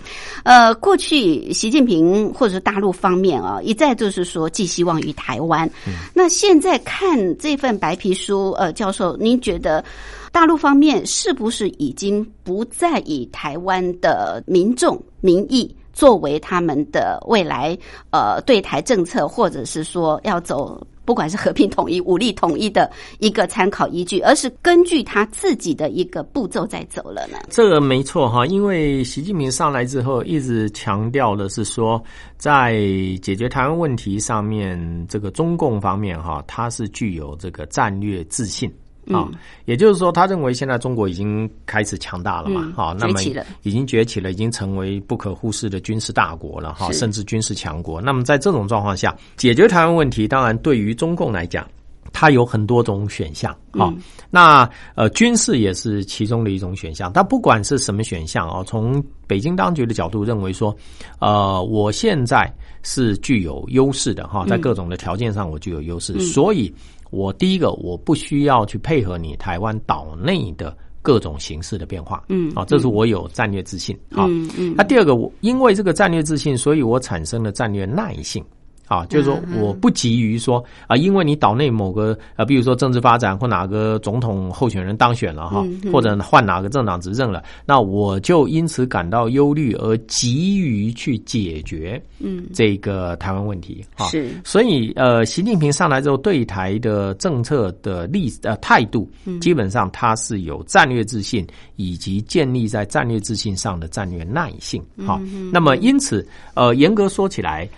[0.45, 5.69] 呃，过去习近平或者是大陆方面啊，一再就是说寄希望于台湾。
[6.12, 9.85] 那现在看看这份白皮书，呃，教授，您觉得
[10.33, 15.75] 大陆方面是不是已经不再以台湾的民众民意？
[15.93, 17.79] 作为他们的未来
[18.11, 22.91] 呃对台政策，或者是说要走不管是和平统一、武力统一的
[23.21, 27.39] 一个参考依据，而是根据他自己的一个步骤在走了呢？
[27.49, 32.03] 这个没错哈，因为习近平上来之后一直强调的是说，
[32.37, 32.75] 在
[33.23, 38.71] 解决台湾问题上面，这个中共方面哈，他是具有这个战略自信。
[39.13, 39.29] 啊，
[39.67, 43.21] 也就是说，他认为现在中国已经开始强大了嘛，哈、那么
[43.63, 48.01] 已经崛起了，已经成为不可忽视的军事大国了，哈，甚至军事强国。
[48.01, 51.65] 那么在这种状况下，解决台湾问题，当然对于中共来讲，
[52.13, 53.95] 它有很多种选项啊。
[54.29, 57.09] 那呃，军事也是其中的一种选项。
[57.15, 60.77] 但不管是什么选项啊，从北京当局的角度认为说，
[61.21, 62.53] 呃，我现在
[62.83, 66.75] 是具有优势的哈，在各种的条件上我具有优势，所以。
[67.11, 74.75] 我第一个，我不需要去配合你台湾岛内的各种形式的变化，嗯，啊，这是我有战略自信，啊，嗯嗯。
[74.77, 78.45] 那第二个，我因为这个战略自信，所以我产生了战略耐性。
[78.87, 94.07] 啊，就是说我不急于说啊，因为你岛内某个啊，比如说政治发展或哪个总统候选人当选了哈，或者换哪个政党执政了，那我就因此感到忧虑而急于去解决嗯这个台湾问题啊。
[94.07, 99.11] 是，所以呃，习近平上来之后对台的政策的立呃态度，
[99.41, 105.20] 基本上他是有战略自信以及建立在战略自信上的战略耐性哈。
[105.53, 107.68] 那么因此呃，严格说起来。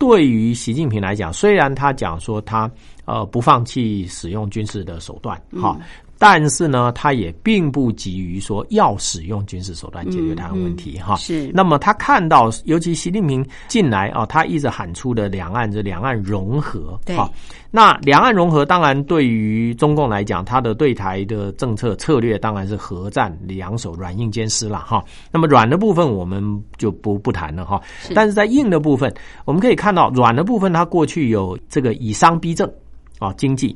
[0.00, 2.68] 对于习近平来讲，虽然他讲说他
[3.04, 5.78] 呃不放弃使用军事的手段，哈。
[6.22, 11.16] 但是呢，他也并不急于说要使用军事手段解决台湾问题哈。
[11.16, 11.50] 是。
[11.54, 17.16] 那么他看到，尤其习近平进来啊，他一直喊出的两岸这两岸融合，对。
[17.70, 25.02] 那两岸融合当然对于中共来讲，他的对台的政策策略当然是核战两手软硬兼施了哈。
[25.32, 27.80] 那么软的部分我们就不不谈了哈。
[28.14, 29.10] 但是在硬的部分，
[29.46, 32.70] 我们可以看到软的部分，它过去有这个以商逼政
[33.18, 33.74] 啊，经济。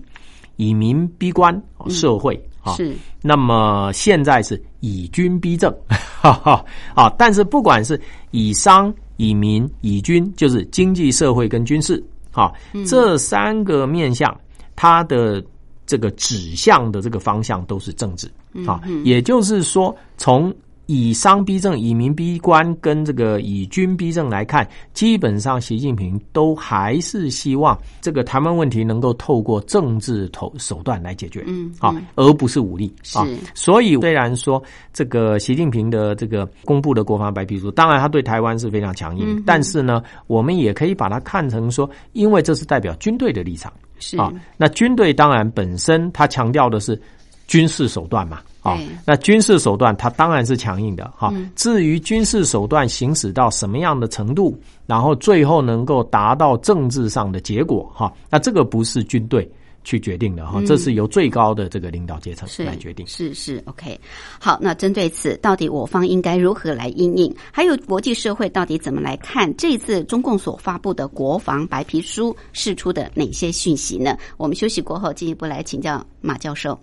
[0.56, 2.94] 以民逼官，社会啊，是。
[3.22, 7.08] 那么现在是以军逼政， 哈哈啊！
[7.18, 8.00] 但是不管是
[8.32, 12.02] 以商、以民、以军，就是经济社会跟军事，
[12.32, 12.52] 啊，
[12.86, 14.38] 这三个面向，
[14.76, 15.42] 它的
[15.86, 18.30] 这个指向的这个方向都是政治
[18.66, 18.80] 啊。
[19.04, 20.54] 也就是说，从
[20.86, 33.26] 以商逼政、以民逼官跟这个以军逼政来看，基本上习近平都还是希望这个台湾问题能够透过政治手手段来解决，嗯，啊，而不是武力啊。
[33.54, 34.62] 所以虽然说
[34.92, 44.30] 这个习近平的这个公布的国防白皮书，当然他对台湾是非常强硬，但是呢，我们也可以把它看成说，因为这是代表军队的立场，是啊。
[44.58, 47.00] 那军队当然本身他强调的是
[47.46, 48.40] 军事手段嘛。
[48.64, 51.30] 啊，那军事手段它当然是强硬的哈。
[51.54, 59.46] 至于军事手段行使到什么样的程度，然后最后能够达到政治上的结果哈，那这个不是军队
[59.84, 63.06] 去决定的哈，嗯这是由最高的这个领导阶层来决定。
[63.06, 64.00] 是是，OK。
[64.40, 67.36] 好，那针对此，到底我方应该如何来应应？
[67.52, 74.16] 还有国际社会到底怎么来看这次中共所发布的国防白皮书释出的哪些讯息呢？
[74.38, 76.80] 我们休息过后进一步来请教马教授。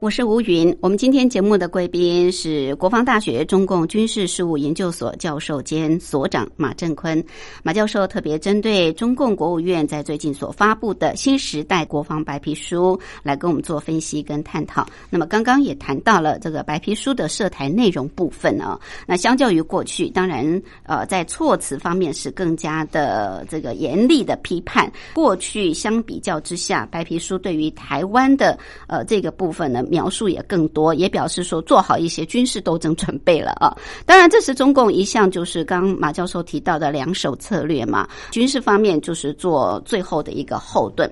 [0.00, 0.74] 我是吴云。
[0.80, 7.22] 我们今天节目的贵宾是国防大学中共军事事务研究所教授兼所长马振坤。
[7.62, 14.86] 马教授特别针对中共国务院在最近所发布的新时代国防白皮书来跟我们做分析跟探讨。
[15.10, 18.80] 那么刚刚也谈到了这个白皮书的涉台内容部分啊。
[19.06, 24.90] 那相较于过去，当然呃在措辞方面是更加的这个严厉的批判。
[25.12, 29.84] 过去相比较之下，白皮书对于台湾的呃这个部分呢。
[29.90, 33.76] 描描述也更多，也表示说做好一些军事斗争准备了啊。
[34.06, 38.08] 当然，这是中共一项就是刚马教授提到的两手策略嘛。
[38.30, 41.10] 军事方面就是做最后的一个后盾。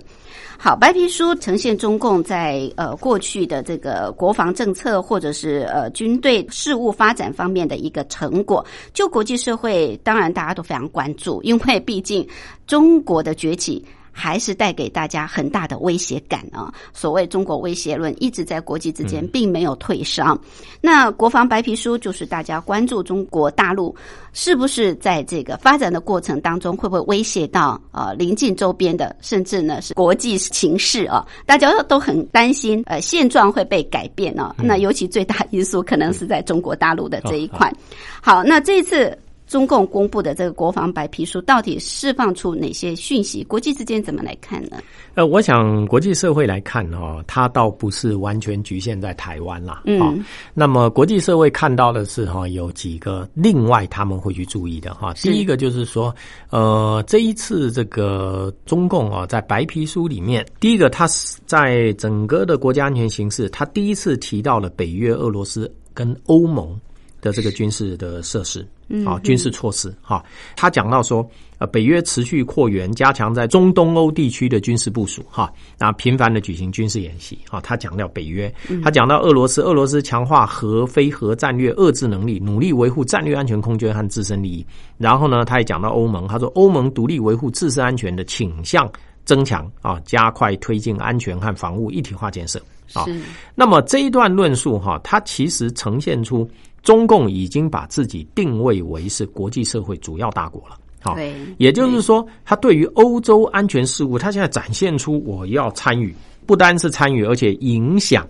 [0.57, 8.65] 好，白皮书呈现中共在呃过去的这个国防政策或者是呃军队事务发展方面的一个成果。
[8.95, 12.27] 就国际社会，当然大家都非常关注，因为毕竟
[12.67, 13.85] 中国的崛起。
[14.19, 16.75] 还是带给大家很大的威胁感啊！
[16.93, 20.37] 所谓中国威胁论一直在国际之间并没有退烧。
[20.81, 23.95] 那国防白皮书就是大家关注中国大陆
[24.33, 31.25] 是不是在这个发展的过程当中会不会威胁到呃邻近周边的，甚至呢是国际形势啊？
[31.47, 34.53] 大家都很担心呃现状会被改变啊。
[34.59, 37.73] 那尤其最大因素可能是在中国大陆的这一块。
[38.21, 39.17] 好，那这次。
[39.49, 43.43] 中共公布的这个国防白皮书到底释放出哪些讯息？
[43.45, 44.77] 国际之间怎么来看呢？
[45.15, 49.83] 呃，我想国际社会来看哦，它倒不是完全局限在台湾啦。
[49.87, 50.15] 嗯、哦，
[50.53, 55.15] 那么国际社会看到的是哈、哦，有几个另外他们会去注意的哈、哦。
[55.17, 56.15] 第一个就是说，
[56.51, 66.79] 呃，这一次这个中共哦，在白皮书里面，第一个它是在整个的国家安全形势，它第一次提到了北约、俄罗斯跟欧盟
[67.23, 68.67] 的这个军事的设施。
[68.89, 70.25] 嗯啊，军事措施哈，
[70.57, 71.29] 他讲到说，
[71.59, 77.61] 呃，北约持续扩员，加强在中东欧地区的军事部署哈，那频繁的举行军事演习啊。
[77.61, 84.67] 他讲到北约，他讲到俄罗斯，俄罗斯强化核非核战略遏制能力，努力维护战略安全空间和自身利益。
[84.97, 88.91] 然后呢，他也讲到欧盟，他说欧盟独立维护自身安全的倾向
[89.25, 92.59] 增强啊，加快推进安全和防务一体化建设。
[92.95, 93.05] 啊。
[93.05, 93.21] 是
[93.55, 96.49] 那么这一段论述哈，它其实呈现出
[96.83, 100.77] 中共已经把自己定位为是国际社会主要大国了。
[101.01, 106.13] 好对，也就是说，他对于欧洲安全事务，他现在展现出我要参与，
[106.45, 108.27] 不单是参与，而且影响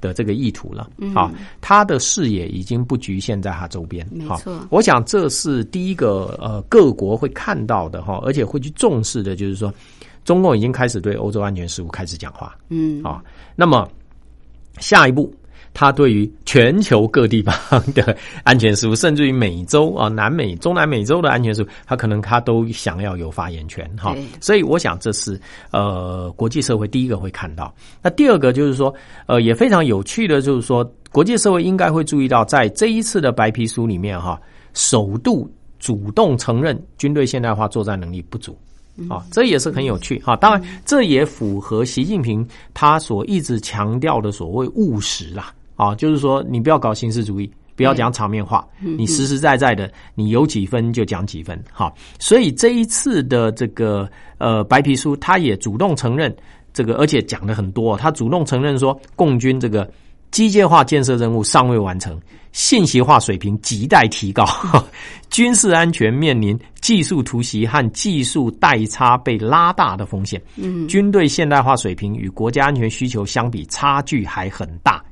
[0.00, 0.88] 的这个意图了。
[0.98, 4.06] 嗯啊，他的视野已经不局限在他周边。
[4.28, 9.74] 好没错我想这是第一个呃各国会看到的哈，而且会去重视的，就是说，
[10.24, 12.54] 中共已经开始对欧洲安全事务开始讲话。
[12.68, 13.20] 嗯啊，
[13.56, 13.88] 那么
[14.78, 15.34] 下一步，
[15.74, 17.54] 他对于全球各地方
[17.92, 24.16] 的安全事务，甚至于美洲啊、南美、中南美洲的安全事务，他可能他都想要有发言权哈。
[24.40, 25.38] 所以我想这是
[25.72, 27.74] 呃国际社会第一个会看到。
[28.00, 28.94] 那第二个就是说，
[29.26, 34.40] 呃，也非常有趣的，就是说国际社会应该会注意到，在这一次的白皮书里面哈，
[34.72, 38.56] 首度主动承认军队现代化作战能力不足。
[39.10, 40.36] 啊，这也是很有趣哈。
[40.36, 45.42] 当然，这也符合习近平他所一直强调的所谓务实啦。
[45.42, 45.54] 啊，
[45.96, 51.62] 就是说你不要搞形式主义，不要讲场面话，你实实在在的，你有几分就讲几分。
[51.72, 54.08] 哈，所以这一次的这个
[54.38, 56.34] 呃白皮书，他也主动承认
[56.72, 59.90] 这个，而且讲的很多，他主动承认说，共军这个
[60.30, 62.20] 机械化建设任务尚未完成，
[62.52, 64.44] 信息化水平亟待提高，
[65.30, 70.40] 军事安全面临技术突袭和技术代差被拉大的风险。
[70.56, 75.02] 嗯，军队现代化水平与国家安全需求相比，差距还很大，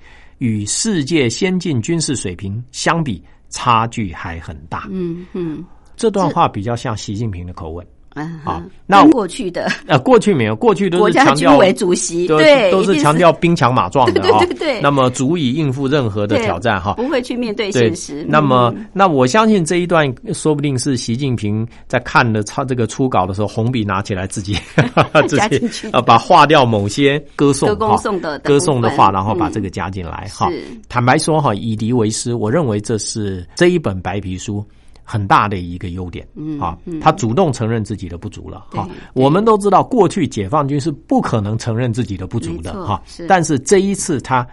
[0.43, 4.89] 与世界先进军事水平相比，差距还很大。
[4.91, 5.65] 嗯嗯
[5.95, 7.87] 这段话比较像习近平的口吻。
[8.15, 16.95] 嗯，好那过去的啊， 过去没有，过去都是强调为主席对都是强调兵强马壮的 对啊、对对对那么足以应付任何的挑战哈。
[16.95, 24.55] 不会去面对对现实。，那么嗯那我相信这一段说不定是习近平在看了他这个初稿的时候，红笔拿起来自己
[25.27, 30.51] 自己加进去呃把划掉某些歌颂歌颂德的歌颂的话，然后把嗯这个加进来哈。
[30.89, 34.63] 坦白说哈，以敌为师，我认为这是这一本白皮书。
[35.05, 38.95] 很大的一个优点，嗯，啊，他主动承认自己的不足了，哈对。
[39.15, 43.27] 我们都知道，过去解放军是不可能承认自己的不足的，哈是。
[43.27, 44.47] 但是这一次他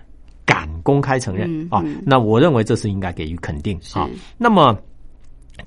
[0.46, 4.10] 敢公开承认嗯啊嗯，那我认为这是应该给予肯定啊。
[4.38, 4.76] 那么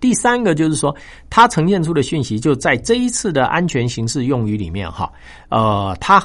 [0.00, 0.94] 第三个就是说，
[1.30, 5.12] 他呈现出的讯息，就在这一次的安全形势用语里面哈，
[5.48, 6.22] 呃，他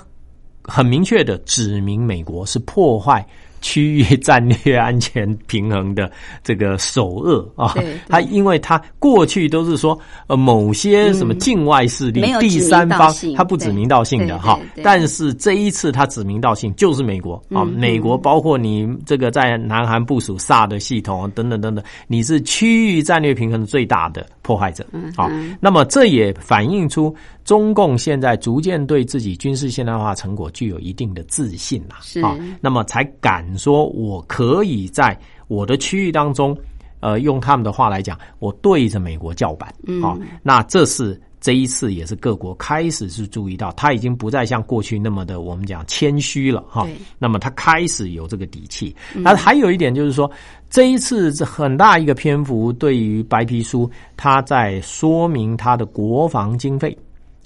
[0.63, 3.25] 很明确的指明美国是破坏。
[3.61, 6.11] 区域战略安全平衡的
[6.43, 7.75] 这个首恶啊
[8.07, 9.97] 他因为他过去都是说
[10.27, 25.29] 呃某些什么境外势力、第三方，他不指名道姓的哈但是这一次他指名道姓就是美国啊，嗯美国包括你这个在南韩部署萨的系统等等等等，你是区域战略平衡最大的破坏者嗯啊。
[25.59, 27.13] 那么这也反映出
[27.47, 35.17] 中共现在逐渐对自己军事现代化成果具有一定的自信了是啊，那么才敢说我可以在
[35.47, 36.55] 我的区域当中，
[36.99, 40.17] 呃，用他们的话来讲，我对着美国叫板嗯啊。
[40.43, 41.19] 那这是。
[41.39, 46.85] 这一次也是各国开始是注意到，他已经不再像过去那么的我们讲谦虚了哈。
[47.19, 48.93] 那么他开始有这个底气。
[49.13, 50.29] 那还有一点就是说，
[50.67, 56.97] 这一次这很大一个篇幅对于白皮书，他在说明他的国防经费。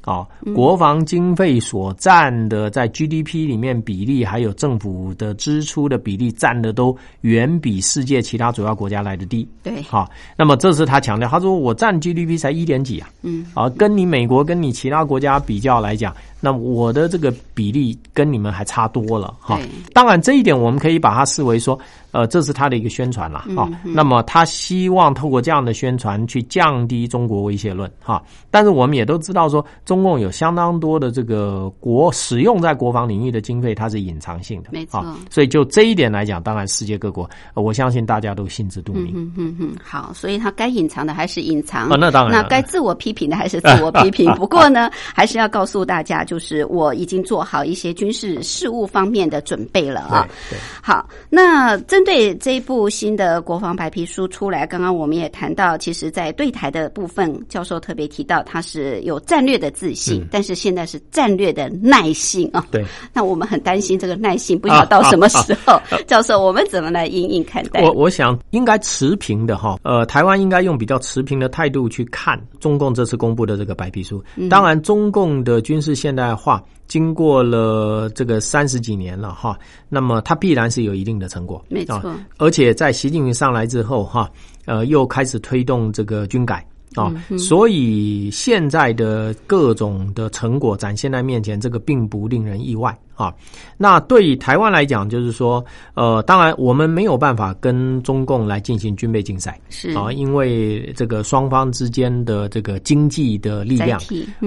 [0.02, 0.26] 啊、
[0.56, 9.48] 国防经费所占的在 GDP 里面比例，还有政府的支出的比例，占的都远比世界其他主要国家来的低。
[9.62, 19.70] 对好，那么这是他强调，他说我占 GDP 才一点几啊，嗯，啊，跟你美国跟你其他国家比较来讲，那我的这个比例跟你们还差多了哈对。
[19.94, 21.80] 当然这一点我们可以把它视为说，
[22.12, 28.22] 呃，这是他的一个宣传啦，哈、那么他希望透过这样的宣传去降低中国威胁论哈。
[28.50, 39.14] 但是我们也都知道说，中共有相当多的这个国使用在国防领域的经费，它是隐藏性的，没错啊所以就这一点来讲，当然世界各国，呃我相信大家都心知肚明。
[39.16, 44.30] 嗯嗯嗯，好，所以他该隐藏的还是隐藏，啊那当然那该自我批评的还是自我批评。
[44.36, 50.28] 不过呢，还是要告诉大家，就是我已经做好一些军事事务方面的准备了啊。
[50.50, 62.66] 对对好，那针对这一部新的国防白皮书出来，刚刚我们也谈到，其实，在对台的部分，教授特别提到，他是有战略的自信，但是现在是战略的耐性啊。
[62.72, 62.84] 对，
[63.14, 65.80] 那我们很担心这个耐性，不知道到什么时候。
[66.08, 67.84] 教授，我们怎么来应应看待？
[67.84, 74.24] 我我想应该持平的哈，呃，台湾应该用比较持平的态度去看中共这次公布的这个白皮书。
[74.50, 84.30] 当然，中共的军事现代化经过了这个三十几年了哈，那么它必然是有一定的成果，没错啊而且在习近平上来之后哈，
[84.66, 86.68] 呃，又开始推动这个军改。
[86.96, 93.34] 啊、所以现在的各种的成果展现在面前，这个并不令人意外啊。
[93.78, 95.64] 那对于台湾来讲，就是说，
[95.94, 103.98] 呃，当然我们没有办法跟中共来进行军备竞赛是啊，因为这个双方之间的这个经济的力量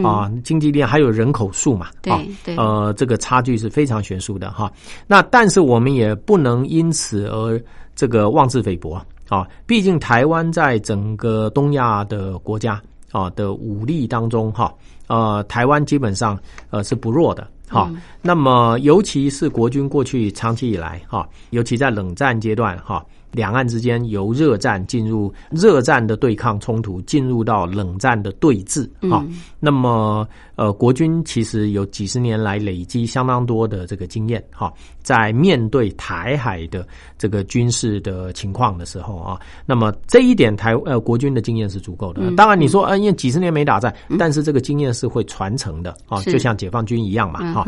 [0.04, 4.70] 啊，经济力量还有人口数嘛，对啊对呃，这个差距是非常悬殊的哈。
[5.06, 7.58] 那但是我们也不能因此而
[7.96, 9.00] 这个妄自菲薄
[9.34, 12.80] 啊，毕竟台湾在整个东亚的国家
[13.10, 14.72] 啊的武力当中哈，
[15.08, 16.38] 呃，台湾基本上
[16.70, 17.48] 呃是不弱的。
[17.66, 17.90] 哈，
[18.22, 23.04] 那么尤其是国军过去长期以来哈，尤其在冷战阶段哈，
[23.34, 29.24] 两岸之间由热战进入热战的对抗冲突，进入到冷战的对峙哈。
[29.60, 30.26] 那么
[30.56, 34.72] 呃，国军其实有几十年来累积相当多的这个经验哈，
[35.02, 36.86] 在面对台海的
[37.18, 42.30] 这个军事的情况的时候啊，那么这一点台呃国军的经验是足够的。
[42.36, 46.32] 当然你说，呃，因为几十年没打仗，但是这个经验是会传承的啊，是。
[46.32, 47.64] 就像解放军一样嘛哈。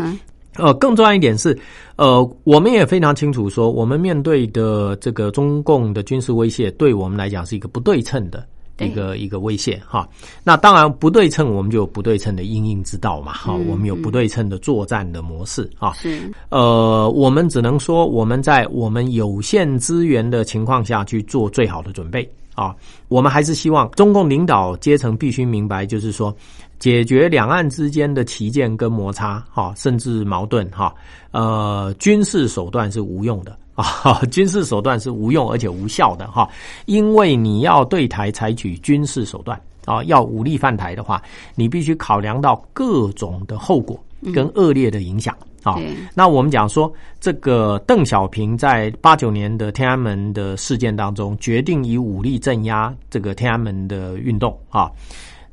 [0.59, 1.59] 呃，更重要一点是，
[1.97, 8.47] 呃，我们也非常清楚说，我们面对的这个中共的军事威胁，对我们来讲是一个不对称的。
[8.79, 10.07] 一个一个威胁哈，
[10.45, 15.95] 那当然不对称，我们就有不对称的应应之道嘛哈，嗯我们有不对称的作战的模式啊。
[15.95, 22.77] 是呃，我们只能说我们在我们有限资源的情况下去做最好的准备啊。
[23.09, 26.37] 我们还是希望中共领导阶层必须明白，就是说
[26.79, 30.95] 解决两岸之间的旗舰跟摩擦哈，甚至矛盾哈，
[31.31, 33.57] 呃，军事手段是无用的。
[33.77, 36.49] 啊，军事手段是无用而且无效的哈，
[36.87, 41.23] 因为你要对台采取军事手段啊，要武力犯台的话，
[41.55, 44.03] 你必须考量到各种的后果
[44.33, 45.37] 跟恶劣的影响。
[45.63, 45.77] 啊，
[46.15, 54.91] 那我们讲说，这个邓小平在八九年的天安门的事件当中，决定以武力镇压这个天安门的运动啊。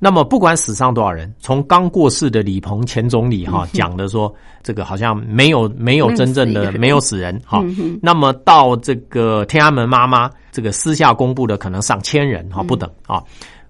[0.04, 7.64] 那么不管死伤多少人，从刚过世的李鹏前总理哈、讲的说，这个好像没有没有真正的没有死人哈、
[8.02, 13.24] 那么到这个天安门妈妈这个私下公布的可能上千人哈、不等啊。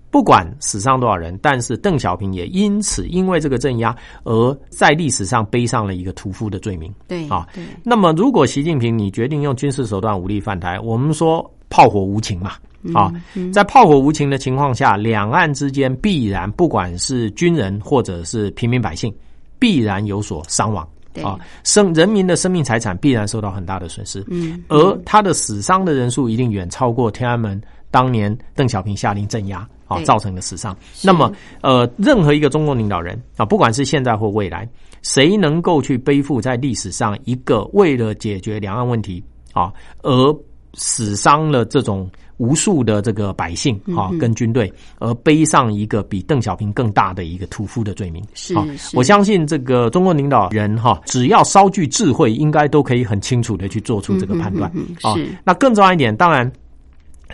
[0.10, 6.94] 不管死伤多少人，但是邓小平也因此因为这个镇压而在历史上背上了一个屠夫的罪名。
[7.08, 7.48] 对啊
[7.84, 12.54] 那么，如果习近平你决定用军事手段武力犯台，我们说炮火无情嘛，
[12.94, 13.12] 啊，
[13.54, 19.14] 在炮火无情的情况下，两岸之间必然不管是军人或者是平民百姓，
[19.60, 20.88] 必然有所伤亡。
[21.22, 27.62] 啊，生人民的生命财产必然受到很大的损失，嗯，而他的死伤的人数一定远超过天安门
[27.92, 30.76] 当年邓小平下令镇压啊造成的死伤。
[31.04, 34.68] 那么，呃，任何一个中共领导人啊，不管是现在或未来，
[35.04, 40.36] 谁能够去背负在历史上一个为了解决两岸问题啊而
[40.74, 48.24] 死伤了这种无数的这个百姓啊跟军队，而背上一个比邓小平更大的一个屠夫的罪名。
[48.34, 48.56] 是
[48.94, 54.72] 我相信这个中国领导人哈，只要稍具智慧，应该都可以很清楚的去做出这个判断
[55.16, 55.30] 是。
[55.44, 56.52] 那更重要一点，当然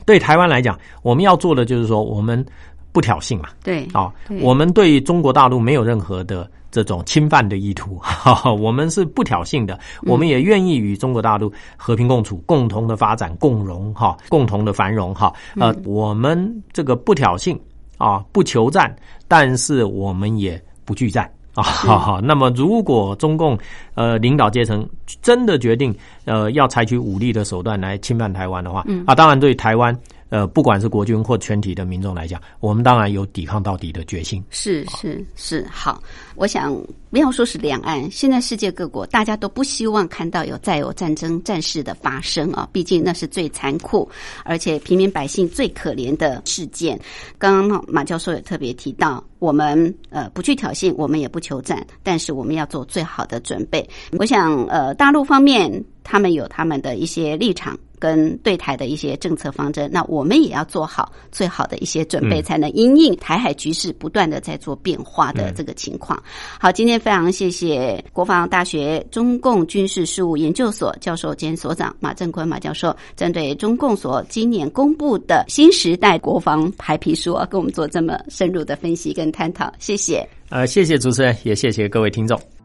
[0.05, 2.45] 对台湾来讲，我们要做的就是说，我们
[2.91, 3.49] 不挑衅嘛。
[3.63, 15.33] 对啊对，我们对中国大陆没有任何的这种侵犯的意图，哈哈，我们是不挑衅的，我们也愿意与中国大陆和平共处、共同的发展、共荣哈，共同的繁荣哈。
[15.59, 17.57] 呃，我们这个不挑衅
[17.97, 18.95] 啊，不求战，
[19.27, 21.29] 但是我们也不拒战。
[21.55, 22.21] 啊，好好。
[22.21, 23.57] 那么，如果中共
[23.95, 24.87] 呃领导阶层
[25.21, 25.93] 真的决定
[26.23, 29.93] 呃要采取武力的手段来侵犯台湾的话，啊，当然对台湾
[30.29, 34.43] 呃不管是国军或全体的民众来讲，我们当然有抵抗到底的决心。
[34.49, 36.01] 是是是，好，
[36.35, 36.73] 我想
[37.09, 44.09] 不要说是两岸，现在世界各国大家都不希望看到有再有战争战事的发生啊，毕竟那是最残酷，
[44.43, 46.99] 而且平民百姓最可怜的事件。
[47.37, 53.87] 刚刚马教授也特别提到，我们呃不去挑衅，我们也不求战，但是我们要做最好的准备。
[54.17, 57.77] 我想呃大陆方面他们有他们的一些立场。
[57.99, 66.21] 跟对台的一些政策方针，那我们也要做好最好的一些准备，才能因应台海局势不断的在做变化的这个情况。
[66.59, 80.27] 好，今天非常谢谢国防大学中共军事事务研究所教授兼所长马正坤马教授，针对中共所今年公布的新时代国防白皮书啊，跟我们做这么深入的分析跟探讨，谢谢。
[80.49, 82.58] 呃，谢谢主持人，也谢谢各位听众。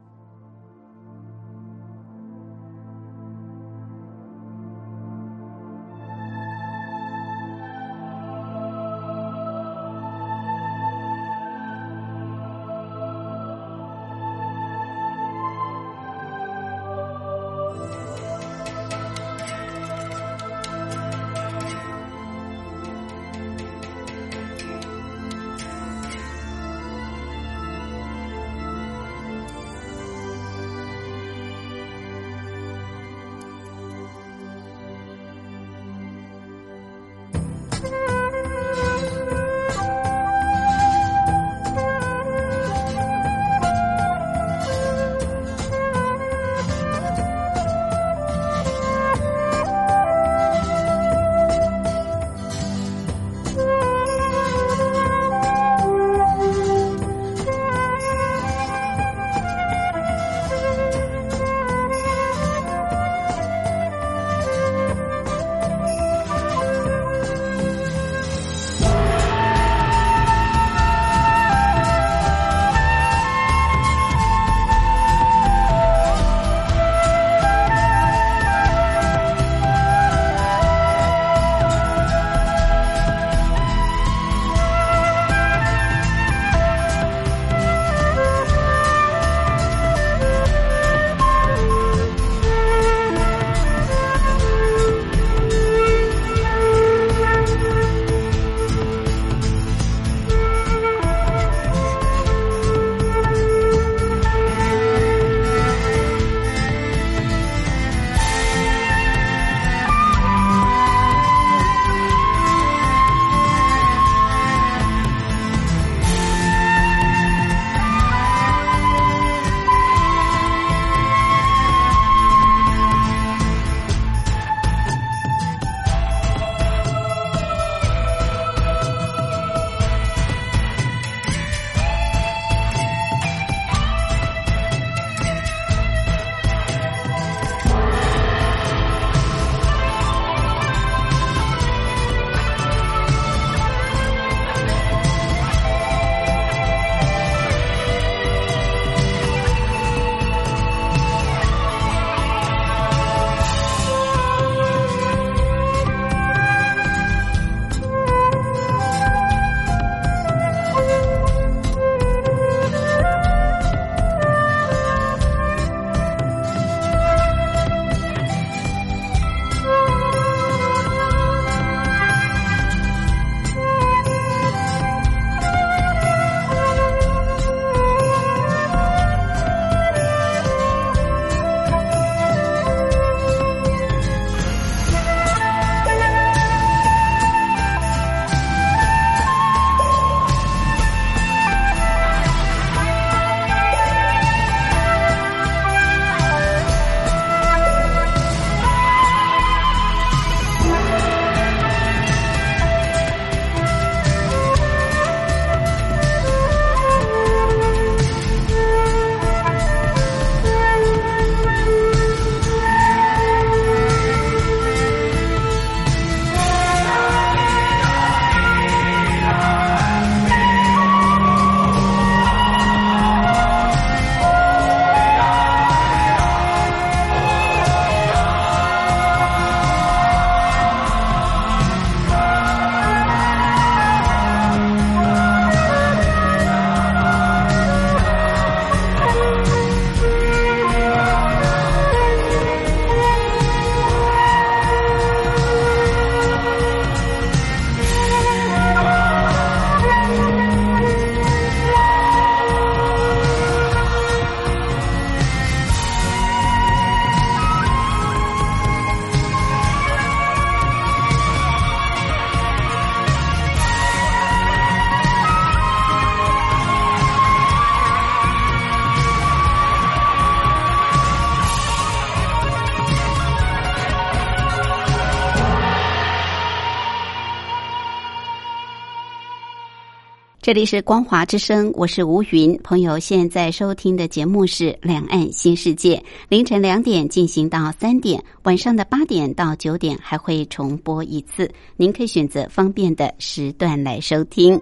[280.45, 282.55] 这里是光华之声，我是吴云。
[282.63, 285.97] 朋友现在收听的节目是《两岸新世界》，
[286.29, 294.61] 凌晨两点进行到三点，晚上的八点到九点还会重播一次，您可以选择方便的时段来收听。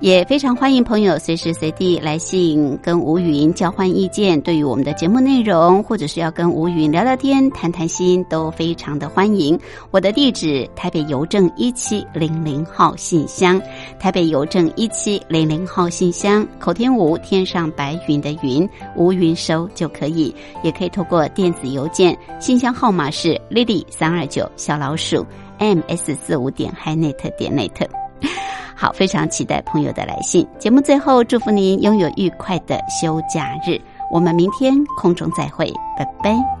[0.00, 9.58] 也非常欢迎朋友随时随地来信跟吴云交换意见，对于我们的节目内容，或者是要跟吴云聊聊天、谈谈心，都非常的欢迎。
[9.90, 13.60] 我的地址：台北邮政一七零零号信箱，
[13.98, 15.20] 台北邮政一七。
[15.28, 20.32] 零零号信箱，口天吴天上白云的云，吴云收就可以，
[20.62, 25.26] 也可以透过电子邮件，信箱号码是 lily 三二九小老鼠
[25.58, 27.97] ms 四五点 hinet 点 net。
[28.80, 30.46] 好，非常期待朋友的来信。
[30.56, 33.76] 节目最后，祝福您拥有愉快的休假日。
[34.08, 35.66] 我们明天空中再会，
[35.98, 36.57] 拜拜。